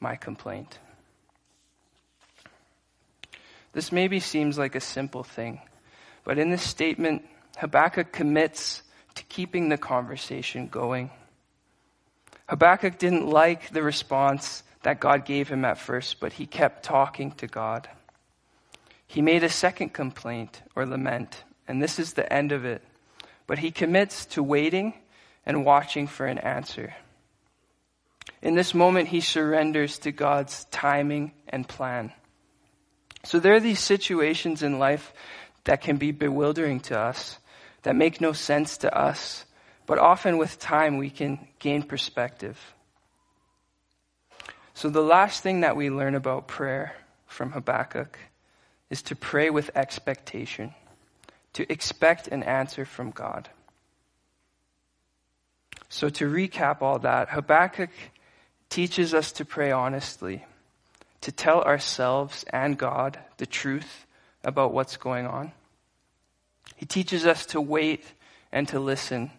my 0.00 0.16
complaint. 0.16 0.80
This 3.72 3.92
maybe 3.92 4.20
seems 4.20 4.58
like 4.58 4.74
a 4.74 4.80
simple 4.80 5.22
thing, 5.22 5.60
but 6.24 6.38
in 6.38 6.50
this 6.50 6.62
statement, 6.62 7.24
Habakkuk 7.58 8.12
commits 8.12 8.82
to 9.14 9.22
keeping 9.24 9.68
the 9.68 9.78
conversation 9.78 10.68
going. 10.68 11.10
Habakkuk 12.48 12.98
didn't 12.98 13.26
like 13.26 13.70
the 13.70 13.82
response 13.82 14.62
that 14.82 15.00
God 15.00 15.24
gave 15.24 15.48
him 15.48 15.64
at 15.64 15.78
first, 15.78 16.20
but 16.20 16.32
he 16.32 16.46
kept 16.46 16.82
talking 16.82 17.32
to 17.32 17.46
God. 17.46 17.88
He 19.06 19.22
made 19.22 19.42
a 19.42 19.48
second 19.48 19.92
complaint 19.92 20.62
or 20.76 20.86
lament, 20.86 21.44
and 21.66 21.82
this 21.82 21.98
is 21.98 22.12
the 22.12 22.30
end 22.32 22.52
of 22.52 22.64
it. 22.64 22.82
But 23.46 23.58
he 23.58 23.70
commits 23.70 24.26
to 24.26 24.42
waiting 24.42 24.94
and 25.44 25.64
watching 25.64 26.06
for 26.06 26.26
an 26.26 26.38
answer. 26.38 26.94
In 28.40 28.54
this 28.54 28.74
moment, 28.74 29.08
he 29.08 29.20
surrenders 29.20 29.98
to 30.00 30.12
God's 30.12 30.66
timing 30.70 31.32
and 31.48 31.66
plan. 31.66 32.12
So 33.24 33.38
there 33.38 33.54
are 33.54 33.60
these 33.60 33.80
situations 33.80 34.62
in 34.62 34.78
life 34.78 35.12
that 35.64 35.82
can 35.82 35.96
be 35.96 36.12
bewildering 36.12 36.80
to 36.80 36.98
us, 36.98 37.38
that 37.82 37.96
make 37.96 38.20
no 38.20 38.32
sense 38.32 38.78
to 38.78 38.96
us, 38.96 39.44
but 39.86 39.98
often 39.98 40.38
with 40.38 40.58
time 40.58 40.96
we 40.96 41.10
can 41.10 41.38
gain 41.58 41.82
perspective. 41.82 42.58
So 44.74 44.88
the 44.88 45.02
last 45.02 45.42
thing 45.42 45.60
that 45.60 45.76
we 45.76 45.90
learn 45.90 46.14
about 46.14 46.46
prayer 46.46 46.94
from 47.26 47.52
Habakkuk 47.52 48.18
is 48.90 49.02
to 49.02 49.16
pray 49.16 49.50
with 49.50 49.70
expectation, 49.74 50.74
to 51.52 51.70
expect 51.70 52.28
an 52.28 52.42
answer 52.42 52.84
from 52.84 53.10
God. 53.10 53.48
So, 55.90 56.10
to 56.10 56.30
recap 56.30 56.82
all 56.82 56.98
that, 57.00 57.30
Habakkuk 57.30 57.90
teaches 58.68 59.14
us 59.14 59.32
to 59.32 59.44
pray 59.44 59.72
honestly, 59.72 60.44
to 61.22 61.32
tell 61.32 61.62
ourselves 61.62 62.44
and 62.52 62.78
God 62.78 63.18
the 63.38 63.46
truth 63.46 64.06
about 64.44 64.72
what's 64.72 64.96
going 64.96 65.26
on. 65.26 65.52
He 66.76 66.86
teaches 66.86 67.26
us 67.26 67.46
to 67.46 67.60
wait 67.60 68.04
and 68.52 68.68
to 68.68 68.80
listen 68.80 69.30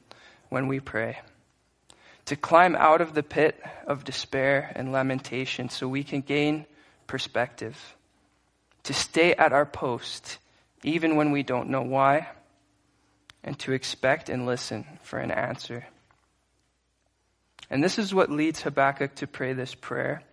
when 0.49 0.67
we 0.67 0.79
pray, 0.79 1.19
to 2.25 2.35
climb 2.35 2.75
out 2.75 3.01
of 3.01 3.13
the 3.13 3.23
pit 3.23 3.61
of 3.87 4.03
despair 4.03 4.71
and 4.75 4.91
lamentation 4.91 5.69
so 5.69 5.87
we 5.87 6.03
can 6.03 6.21
gain 6.21 6.65
perspective, 7.07 7.95
to 8.83 8.93
stay 8.93 9.33
at 9.35 9.53
our 9.53 9.65
post 9.65 10.39
even 10.83 11.15
when 11.15 11.31
we 11.31 11.43
don't 11.43 11.69
know 11.69 11.81
why, 11.81 12.27
and 13.43 13.57
to 13.59 13.71
expect 13.71 14.29
and 14.29 14.45
listen 14.45 14.85
for 15.03 15.19
an 15.19 15.31
answer. 15.31 15.85
And 17.69 17.83
this 17.83 17.99
is 17.99 18.13
what 18.13 18.31
leads 18.31 18.61
Habakkuk 18.61 19.15
to 19.15 19.27
pray 19.27 19.53
this 19.53 19.75
prayer. 19.75 20.23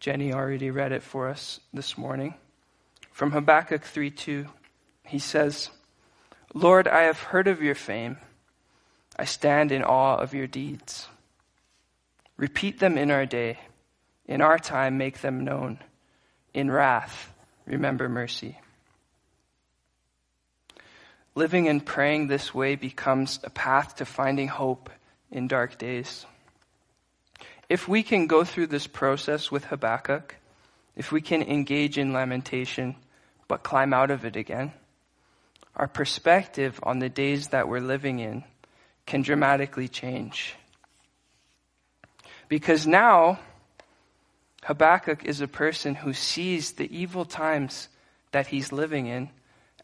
Jenny 0.00 0.32
already 0.32 0.70
read 0.70 0.92
it 0.92 1.02
for 1.02 1.28
us 1.28 1.58
this 1.72 1.98
morning. 1.98 2.34
From 3.10 3.32
Habakkuk 3.32 3.82
3 3.82 4.10
2, 4.10 4.46
he 5.04 5.18
says, 5.18 5.70
Lord, 6.54 6.86
I 6.86 7.02
have 7.02 7.18
heard 7.18 7.48
of 7.48 7.62
your 7.62 7.74
fame. 7.74 8.18
I 9.18 9.24
stand 9.24 9.72
in 9.72 9.82
awe 9.82 10.16
of 10.16 10.34
your 10.34 10.46
deeds. 10.46 11.08
Repeat 12.36 12.78
them 12.78 12.96
in 12.96 13.10
our 13.10 13.26
day. 13.26 13.58
In 14.26 14.40
our 14.40 14.58
time, 14.58 14.98
make 14.98 15.20
them 15.20 15.44
known. 15.44 15.80
In 16.54 16.70
wrath, 16.70 17.32
remember 17.66 18.08
mercy. 18.08 18.58
Living 21.34 21.66
and 21.68 21.84
praying 21.84 22.28
this 22.28 22.54
way 22.54 22.76
becomes 22.76 23.40
a 23.42 23.50
path 23.50 23.96
to 23.96 24.04
finding 24.04 24.48
hope 24.48 24.90
in 25.30 25.48
dark 25.48 25.78
days. 25.78 26.24
If 27.68 27.86
we 27.86 28.02
can 28.02 28.26
go 28.26 28.44
through 28.44 28.68
this 28.68 28.86
process 28.86 29.50
with 29.50 29.66
Habakkuk, 29.66 30.36
if 30.96 31.12
we 31.12 31.20
can 31.20 31.42
engage 31.42 31.98
in 31.98 32.12
lamentation, 32.12 32.96
but 33.46 33.62
climb 33.62 33.92
out 33.92 34.10
of 34.10 34.24
it 34.24 34.36
again, 34.36 34.72
our 35.76 35.86
perspective 35.86 36.80
on 36.82 36.98
the 36.98 37.08
days 37.08 37.48
that 37.48 37.68
we're 37.68 37.80
living 37.80 38.20
in 38.20 38.44
can 39.06 39.22
dramatically 39.22 39.88
change. 39.88 40.54
Because 42.48 42.86
now, 42.86 43.38
Habakkuk 44.64 45.24
is 45.24 45.40
a 45.40 45.48
person 45.48 45.94
who 45.94 46.12
sees 46.12 46.72
the 46.72 46.96
evil 46.96 47.24
times 47.24 47.88
that 48.32 48.48
he's 48.48 48.72
living 48.72 49.06
in 49.06 49.30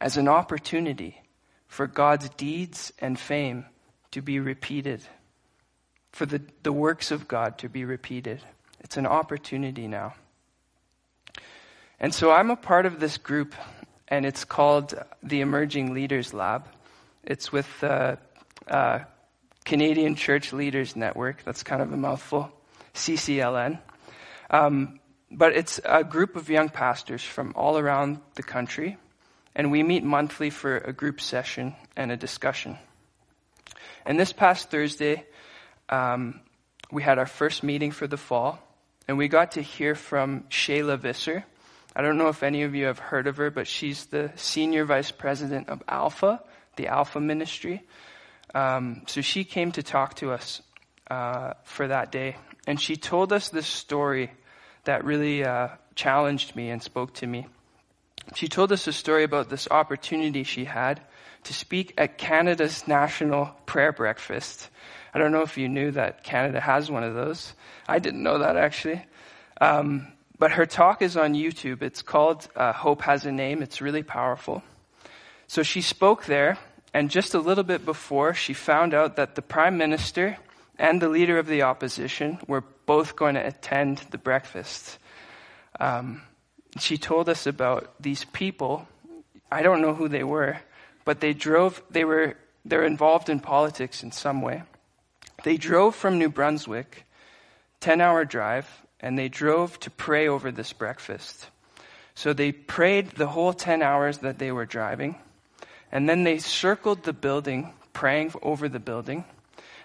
as 0.00 0.16
an 0.16 0.28
opportunity 0.28 1.22
for 1.68 1.86
God's 1.86 2.28
deeds 2.30 2.92
and 2.98 3.18
fame 3.18 3.66
to 4.10 4.22
be 4.22 4.40
repeated 4.40 5.02
for 6.14 6.26
the, 6.26 6.40
the 6.62 6.72
works 6.72 7.10
of 7.10 7.26
God 7.26 7.58
to 7.58 7.68
be 7.68 7.84
repeated. 7.84 8.40
It's 8.80 8.96
an 8.96 9.04
opportunity 9.04 9.88
now. 9.88 10.14
And 11.98 12.14
so 12.14 12.30
I'm 12.30 12.50
a 12.50 12.56
part 12.56 12.86
of 12.86 13.00
this 13.00 13.18
group, 13.18 13.52
and 14.06 14.24
it's 14.24 14.44
called 14.44 14.94
the 15.24 15.40
Emerging 15.40 15.92
Leaders 15.92 16.32
Lab. 16.32 16.68
It's 17.24 17.50
with 17.50 17.66
the 17.80 18.18
uh, 18.68 18.72
uh, 18.72 19.04
Canadian 19.64 20.14
Church 20.14 20.52
Leaders 20.52 20.94
Network. 20.94 21.42
That's 21.42 21.64
kind 21.64 21.82
of 21.82 21.92
a 21.92 21.96
mouthful. 21.96 22.52
CCLN. 22.94 23.80
Um, 24.50 25.00
but 25.32 25.56
it's 25.56 25.80
a 25.84 26.04
group 26.04 26.36
of 26.36 26.48
young 26.48 26.68
pastors 26.68 27.24
from 27.24 27.54
all 27.56 27.76
around 27.76 28.20
the 28.36 28.44
country, 28.44 28.98
and 29.56 29.72
we 29.72 29.82
meet 29.82 30.04
monthly 30.04 30.50
for 30.50 30.76
a 30.76 30.92
group 30.92 31.20
session 31.20 31.74
and 31.96 32.12
a 32.12 32.16
discussion. 32.16 32.78
And 34.06 34.20
this 34.20 34.32
past 34.32 34.70
Thursday, 34.70 35.24
um, 35.88 36.40
we 36.90 37.02
had 37.02 37.18
our 37.18 37.26
first 37.26 37.62
meeting 37.62 37.90
for 37.90 38.06
the 38.06 38.16
fall, 38.16 38.58
and 39.08 39.18
we 39.18 39.28
got 39.28 39.52
to 39.52 39.62
hear 39.62 39.94
from 39.94 40.44
Shaila 40.50 40.98
Visser. 40.98 41.44
I 41.96 42.02
don't 42.02 42.18
know 42.18 42.28
if 42.28 42.42
any 42.42 42.62
of 42.62 42.74
you 42.74 42.86
have 42.86 42.98
heard 42.98 43.26
of 43.26 43.36
her, 43.36 43.50
but 43.50 43.66
she's 43.66 44.06
the 44.06 44.32
senior 44.36 44.84
vice 44.84 45.10
president 45.10 45.68
of 45.68 45.82
Alpha, 45.88 46.42
the 46.76 46.88
Alpha 46.88 47.20
Ministry. 47.20 47.82
Um, 48.54 49.02
so 49.06 49.20
she 49.20 49.44
came 49.44 49.72
to 49.72 49.82
talk 49.82 50.14
to 50.16 50.32
us 50.32 50.62
uh, 51.10 51.54
for 51.64 51.88
that 51.88 52.10
day, 52.10 52.36
and 52.66 52.80
she 52.80 52.96
told 52.96 53.32
us 53.32 53.48
this 53.48 53.66
story 53.66 54.30
that 54.84 55.04
really 55.04 55.44
uh, 55.44 55.68
challenged 55.94 56.56
me 56.56 56.70
and 56.70 56.82
spoke 56.82 57.14
to 57.14 57.26
me. 57.26 57.46
She 58.34 58.48
told 58.48 58.72
us 58.72 58.86
a 58.86 58.92
story 58.92 59.24
about 59.24 59.50
this 59.50 59.68
opportunity 59.70 60.44
she 60.44 60.64
had 60.64 61.00
to 61.44 61.54
speak 61.54 61.94
at 61.98 62.18
Canada's 62.18 62.86
National 62.88 63.46
Prayer 63.66 63.92
Breakfast. 63.92 64.68
I 65.12 65.18
don't 65.18 65.32
know 65.32 65.42
if 65.42 65.56
you 65.56 65.68
knew 65.68 65.90
that 65.92 66.24
Canada 66.24 66.60
has 66.60 66.90
one 66.90 67.04
of 67.04 67.14
those. 67.14 67.54
I 67.88 67.98
didn't 67.98 68.22
know 68.22 68.38
that 68.38 68.56
actually. 68.56 69.04
Um, 69.60 70.08
but 70.38 70.52
her 70.52 70.66
talk 70.66 71.02
is 71.02 71.16
on 71.16 71.34
YouTube. 71.34 71.82
It's 71.82 72.02
called 72.02 72.48
uh, 72.56 72.72
Hope 72.72 73.02
Has 73.02 73.24
a 73.24 73.32
Name. 73.32 73.62
It's 73.62 73.80
really 73.80 74.02
powerful. 74.02 74.62
So 75.46 75.62
she 75.62 75.80
spoke 75.80 76.24
there, 76.24 76.58
and 76.92 77.10
just 77.10 77.34
a 77.34 77.38
little 77.38 77.64
bit 77.64 77.84
before, 77.84 78.34
she 78.34 78.52
found 78.52 78.94
out 78.94 79.16
that 79.16 79.36
the 79.36 79.42
prime 79.42 79.78
minister 79.78 80.36
and 80.78 81.00
the 81.00 81.08
leader 81.08 81.38
of 81.38 81.46
the 81.46 81.62
opposition 81.62 82.38
were 82.48 82.64
both 82.86 83.14
going 83.14 83.34
to 83.34 83.46
attend 83.46 83.98
the 84.10 84.18
breakfast. 84.18 84.98
Um, 85.78 86.22
she 86.78 86.98
told 86.98 87.28
us 87.28 87.46
about 87.46 87.94
these 88.00 88.24
people. 88.24 88.88
I 89.52 89.62
don't 89.62 89.82
know 89.82 89.94
who 89.94 90.08
they 90.08 90.24
were, 90.24 90.58
but 91.04 91.20
they 91.20 91.32
drove. 91.32 91.82
They 91.90 92.04
were 92.04 92.36
they're 92.64 92.84
involved 92.84 93.28
in 93.28 93.40
politics 93.40 94.02
in 94.02 94.12
some 94.12 94.40
way. 94.40 94.62
They 95.42 95.56
drove 95.56 95.94
from 95.94 96.18
New 96.18 96.30
Brunswick, 96.30 97.04
10 97.80 98.00
hour 98.00 98.24
drive, 98.24 98.68
and 99.00 99.18
they 99.18 99.28
drove 99.28 99.78
to 99.80 99.90
pray 99.90 100.28
over 100.28 100.50
this 100.50 100.72
breakfast. 100.72 101.48
So 102.14 102.32
they 102.32 102.52
prayed 102.52 103.10
the 103.10 103.26
whole 103.26 103.52
10 103.52 103.82
hours 103.82 104.18
that 104.18 104.38
they 104.38 104.52
were 104.52 104.64
driving, 104.64 105.16
and 105.92 106.08
then 106.08 106.24
they 106.24 106.38
circled 106.38 107.02
the 107.02 107.12
building, 107.12 107.74
praying 107.92 108.32
over 108.42 108.68
the 108.68 108.80
building. 108.80 109.24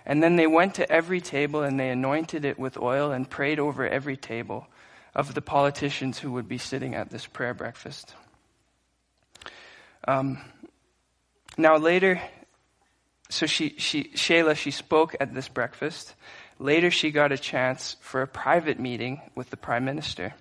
And 0.05 0.23
then 0.23 0.37
they 0.37 0.47
went 0.47 0.75
to 0.75 0.89
every 0.91 1.21
table 1.21 1.61
and 1.61 1.79
they 1.79 1.89
anointed 1.89 2.43
it 2.45 2.57
with 2.57 2.77
oil 2.77 3.11
and 3.11 3.29
prayed 3.29 3.59
over 3.59 3.87
every 3.87 4.17
table 4.17 4.67
of 5.13 5.35
the 5.35 5.41
politicians 5.41 6.17
who 6.17 6.31
would 6.31 6.47
be 6.47 6.57
sitting 6.57 6.95
at 6.95 7.09
this 7.09 7.27
prayer 7.27 7.53
breakfast. 7.53 8.15
Um, 10.07 10.39
now, 11.59 11.77
later, 11.77 12.21
so 13.29 13.45
she, 13.45 13.75
she, 13.77 14.05
Shaila, 14.15 14.55
she 14.55 14.71
spoke 14.71 15.15
at 15.19 15.33
this 15.33 15.49
breakfast. 15.49 16.15
Later, 16.57 16.89
she 16.89 17.11
got 17.11 17.33
a 17.33 17.37
chance 17.37 17.97
for 17.99 18.21
a 18.21 18.27
private 18.27 18.79
meeting 18.79 19.21
with 19.35 19.49
the 19.49 19.57
prime 19.57 19.83
minister. 19.83 20.33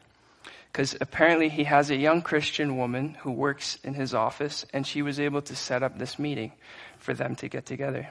Because 0.73 0.97
apparently, 1.01 1.49
he 1.49 1.65
has 1.65 1.91
a 1.91 1.97
young 1.97 2.23
Christian 2.23 2.77
woman 2.77 3.15
who 3.21 3.33
works 3.33 3.79
in 3.83 3.95
his 3.95 4.15
office, 4.15 4.65
and 4.73 4.87
she 4.87 5.03
was 5.03 5.19
able 5.19 5.43
to 5.43 5.57
set 5.57 5.83
up 5.83 5.99
this 5.99 6.21
meeting 6.21 6.53
for 6.99 7.15
them 7.15 7.35
to 7.37 7.49
get 7.49 7.67
together. 7.67 8.09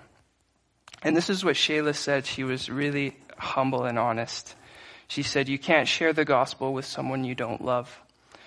And 1.02 1.16
this 1.16 1.30
is 1.30 1.46
what 1.46 1.56
Shaila 1.56 1.96
said. 1.96 2.26
She 2.26 2.44
was 2.44 2.70
really 2.70 3.16
humble 3.38 3.86
and 3.86 3.98
honest. 3.98 4.54
She 5.08 5.24
said, 5.24 5.48
You 5.48 5.58
can't 5.58 5.88
share 5.88 6.12
the 6.12 6.26
gospel 6.26 6.74
with 6.74 6.84
someone 6.84 7.24
you 7.24 7.36
don't 7.36 7.64
love. 7.64 8.02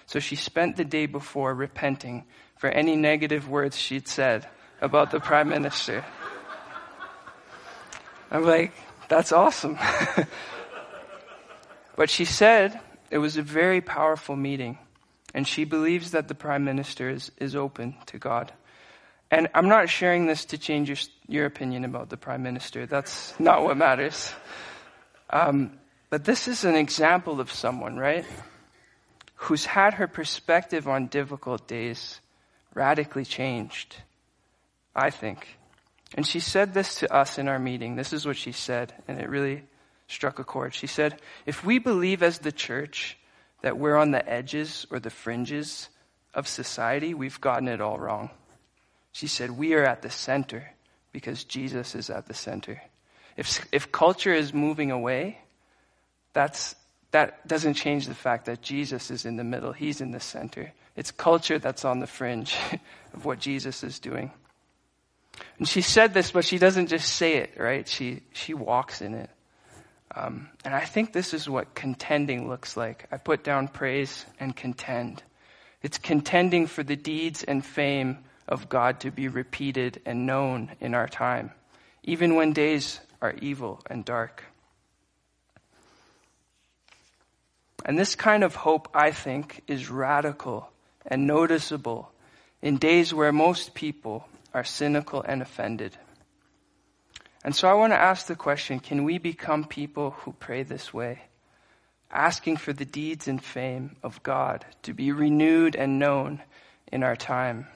So 0.05 0.19
she 0.19 0.37
spent 0.37 0.77
the 0.77 0.85
day 0.85 1.07
before 1.07 1.55
repenting 1.55 2.25
for 2.61 2.69
any 2.69 2.95
negative 2.95 3.49
words 3.49 3.79
she'd 3.79 4.07
said 4.07 4.47
about 4.83 5.11
the 5.11 5.19
prime 5.19 5.49
minister. 5.49 6.05
I'm 8.31 8.45
like, 8.45 8.75
that's 9.09 9.33
awesome. 9.33 9.79
but 11.97 12.11
she 12.11 12.27
said 12.27 12.79
it 13.11 13.17
was 13.17 13.39
a 13.39 13.43
very 13.43 13.81
powerful 13.81 14.37
meeting, 14.37 14.77
and 15.33 15.49
she 15.49 15.65
believes 15.65 16.11
that 16.11 16.29
the 16.29 16.35
prime 16.35 16.63
minister 16.63 17.09
is, 17.09 17.33
is 17.39 17.57
open 17.57 17.97
to 18.07 18.19
God. 18.19 18.53
And 19.31 19.49
I'm 19.55 19.69
not 19.69 19.89
sharing 19.89 20.27
this 20.27 20.45
to 20.47 20.59
change 20.59 20.91
your, 20.91 20.99
your 21.29 21.47
opinion 21.47 21.87
about 21.87 22.11
the 22.11 22.19
prime 22.19 22.43
minister. 22.43 22.85
That's 22.85 23.33
not 23.41 23.65
what 23.65 23.79
matters. 23.79 24.35
Um, 25.31 25.79
but 26.11 26.27
this 26.27 26.47
is 26.47 26.67
an 26.67 26.75
example 26.75 27.41
of 27.41 27.51
someone, 27.51 27.97
right? 27.97 28.27
Who's 29.37 29.65
had 29.65 29.95
her 29.95 30.07
perspective 30.07 30.87
on 30.87 31.07
difficult 31.07 31.67
days 31.67 32.21
radically 32.75 33.25
changed, 33.25 33.97
I 34.95 35.11
think. 35.11 35.47
And 36.15 36.27
she 36.27 36.41
said 36.41 36.75
this 36.75 36.97
to 36.97 37.13
us 37.13 37.39
in 37.39 37.49
our 37.49 37.59
meeting. 37.59 37.97
This 37.97 38.13
is 38.13 38.27
what 38.27 38.37
she 38.37 38.53
said, 38.53 38.93
and 39.07 39.21
it 39.21 39.29
really 39.29 39.63
struck 40.09 40.39
a 40.39 40.45
chord. 40.45 40.75
She 40.75 40.87
said, 40.87 41.21
If 41.47 41.65
we 41.65 41.79
believe 41.79 42.23
as 42.23 42.39
the 42.39 42.53
church 42.53 43.17
that 43.63 43.79
we're 43.79 43.97
on 43.97 44.11
the 44.11 44.29
edges 44.29 44.87
or 44.91 44.99
the 44.99 45.11
fringes 45.11 45.89
of 46.35 46.49
society, 46.49 47.15
we've 47.15 47.41
gotten 47.41 47.69
it 47.69 47.81
all 47.81 47.99
wrong. 47.99 48.31
She 49.13 49.27
said, 49.27 49.51
We 49.51 49.75
are 49.75 49.85
at 49.85 50.03
the 50.03 50.11
center 50.11 50.73
because 51.13 51.45
Jesus 51.45 51.95
is 51.95 52.11
at 52.11 52.27
the 52.27 52.35
center. 52.35 52.83
If, 53.37 53.67
if 53.73 53.93
culture 53.93 54.35
is 54.35 54.53
moving 54.53 54.91
away, 54.91 55.39
that's, 56.33 56.75
that 57.13 57.47
doesn't 57.47 57.75
change 57.75 58.07
the 58.07 58.15
fact 58.15 58.47
that 58.47 58.63
Jesus 58.63 59.11
is 59.11 59.25
in 59.25 59.37
the 59.37 59.45
middle, 59.45 59.73
He's 59.73 60.01
in 60.01 60.11
the 60.11 60.21
center. 60.21 60.73
It's 61.01 61.13
culture 61.13 61.59
that's 61.59 61.87
on 61.87 62.01
the 62.01 62.07
fringe 62.07 62.55
of 63.15 63.25
what 63.25 63.39
Jesus 63.39 63.83
is 63.83 64.01
doing. 64.01 64.33
And 65.59 65.67
she 65.67 65.81
said 65.81 66.13
this, 66.13 66.31
but 66.31 66.45
she 66.45 66.59
doesn't 66.59 66.89
just 66.89 67.15
say 67.15 67.37
it, 67.39 67.55
right? 67.57 67.89
She, 67.89 68.21
she 68.35 68.53
walks 68.53 69.01
in 69.01 69.15
it. 69.15 69.31
Um, 70.15 70.51
and 70.63 70.75
I 70.75 70.85
think 70.85 71.15
this 71.15 71.33
is 71.33 71.49
what 71.49 71.75
contending 71.75 72.51
looks 72.51 72.77
like. 72.77 73.07
I 73.11 73.17
put 73.17 73.43
down 73.43 73.69
praise 73.69 74.27
and 74.39 74.55
contend. 74.55 75.23
It's 75.83 75.97
contending 75.97 76.67
for 76.67 76.83
the 76.83 76.97
deeds 76.97 77.45
and 77.45 77.65
fame 77.65 78.19
of 78.47 78.69
God 78.69 79.01
to 79.01 79.11
be 79.11 79.29
repeated 79.29 80.03
and 80.05 80.27
known 80.27 80.71
in 80.81 80.95
our 80.95 81.09
time, 81.09 81.51
even 82.03 82.35
when 82.35 82.53
days 82.53 83.01
are 83.23 83.33
evil 83.41 83.81
and 83.89 84.05
dark. 84.05 84.45
And 87.87 87.99
this 87.99 88.15
kind 88.15 88.45
of 88.45 88.55
hope, 88.55 88.91
I 88.93 89.13
think, 89.13 89.63
is 89.67 89.89
radical 89.89 90.70
and 91.07 91.27
noticeable 91.27 92.13
in 92.63 92.77
days 92.77 93.13
where 93.15 93.33
most 93.33 93.75
people 93.75 94.27
are 94.53 94.65
cynical 94.65 95.23
and 95.23 95.43
offended. 95.43 95.97
And 97.43 97.55
so 97.55 97.69
I 97.69 97.75
want 97.75 97.93
to 97.93 97.99
ask 97.99 98.27
the 98.27 98.37
question 98.37 98.81
can 98.81 99.05
we 99.05 99.19
become 99.19 99.65
people 99.65 100.11
who 100.11 100.33
pray 100.33 100.63
this 100.63 100.93
way? 100.93 101.23
Asking 102.11 102.57
for 102.57 102.73
the 102.73 102.85
deeds 102.85 103.29
and 103.29 103.43
fame 103.43 103.97
of 104.03 104.23
God 104.23 104.65
to 104.83 104.93
be 104.93 105.13
renewed 105.13 105.77
and 105.77 105.99
known 105.99 106.43
in 106.93 107.03
our 107.03 107.17
time. 107.17 107.69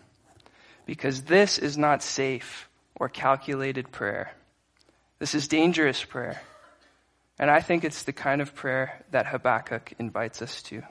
Because 0.87 1.22
this 1.22 1.58
is 1.58 1.78
not 1.78 2.02
safe 2.02 2.68
or 2.96 3.08
calculated 3.08 3.90
prayer. 3.90 4.32
This 5.18 5.34
is 5.34 5.48
dangerous 5.48 6.04
prayer. 6.04 6.42
And 7.38 7.50
I 7.50 7.60
think 7.60 7.84
it's 7.84 8.02
the 8.02 8.12
kind 8.12 8.42
of 8.42 8.54
prayer 8.54 9.02
that 9.10 9.26
Habakkuk 9.26 9.94
invites 9.98 10.42
us 10.42 10.62
to. 10.64 10.82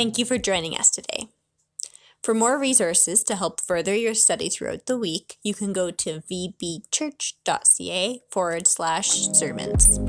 Thank 0.00 0.16
you 0.16 0.24
for 0.24 0.38
joining 0.38 0.74
us 0.74 0.88
today. 0.88 1.28
For 2.22 2.32
more 2.32 2.58
resources 2.58 3.22
to 3.24 3.36
help 3.36 3.60
further 3.60 3.94
your 3.94 4.14
study 4.14 4.48
throughout 4.48 4.86
the 4.86 4.96
week, 4.96 5.36
you 5.42 5.52
can 5.52 5.74
go 5.74 5.90
to 5.90 6.22
vbchurch.ca 6.22 8.22
forward 8.30 8.66
slash 8.66 9.10
sermons. 9.34 10.00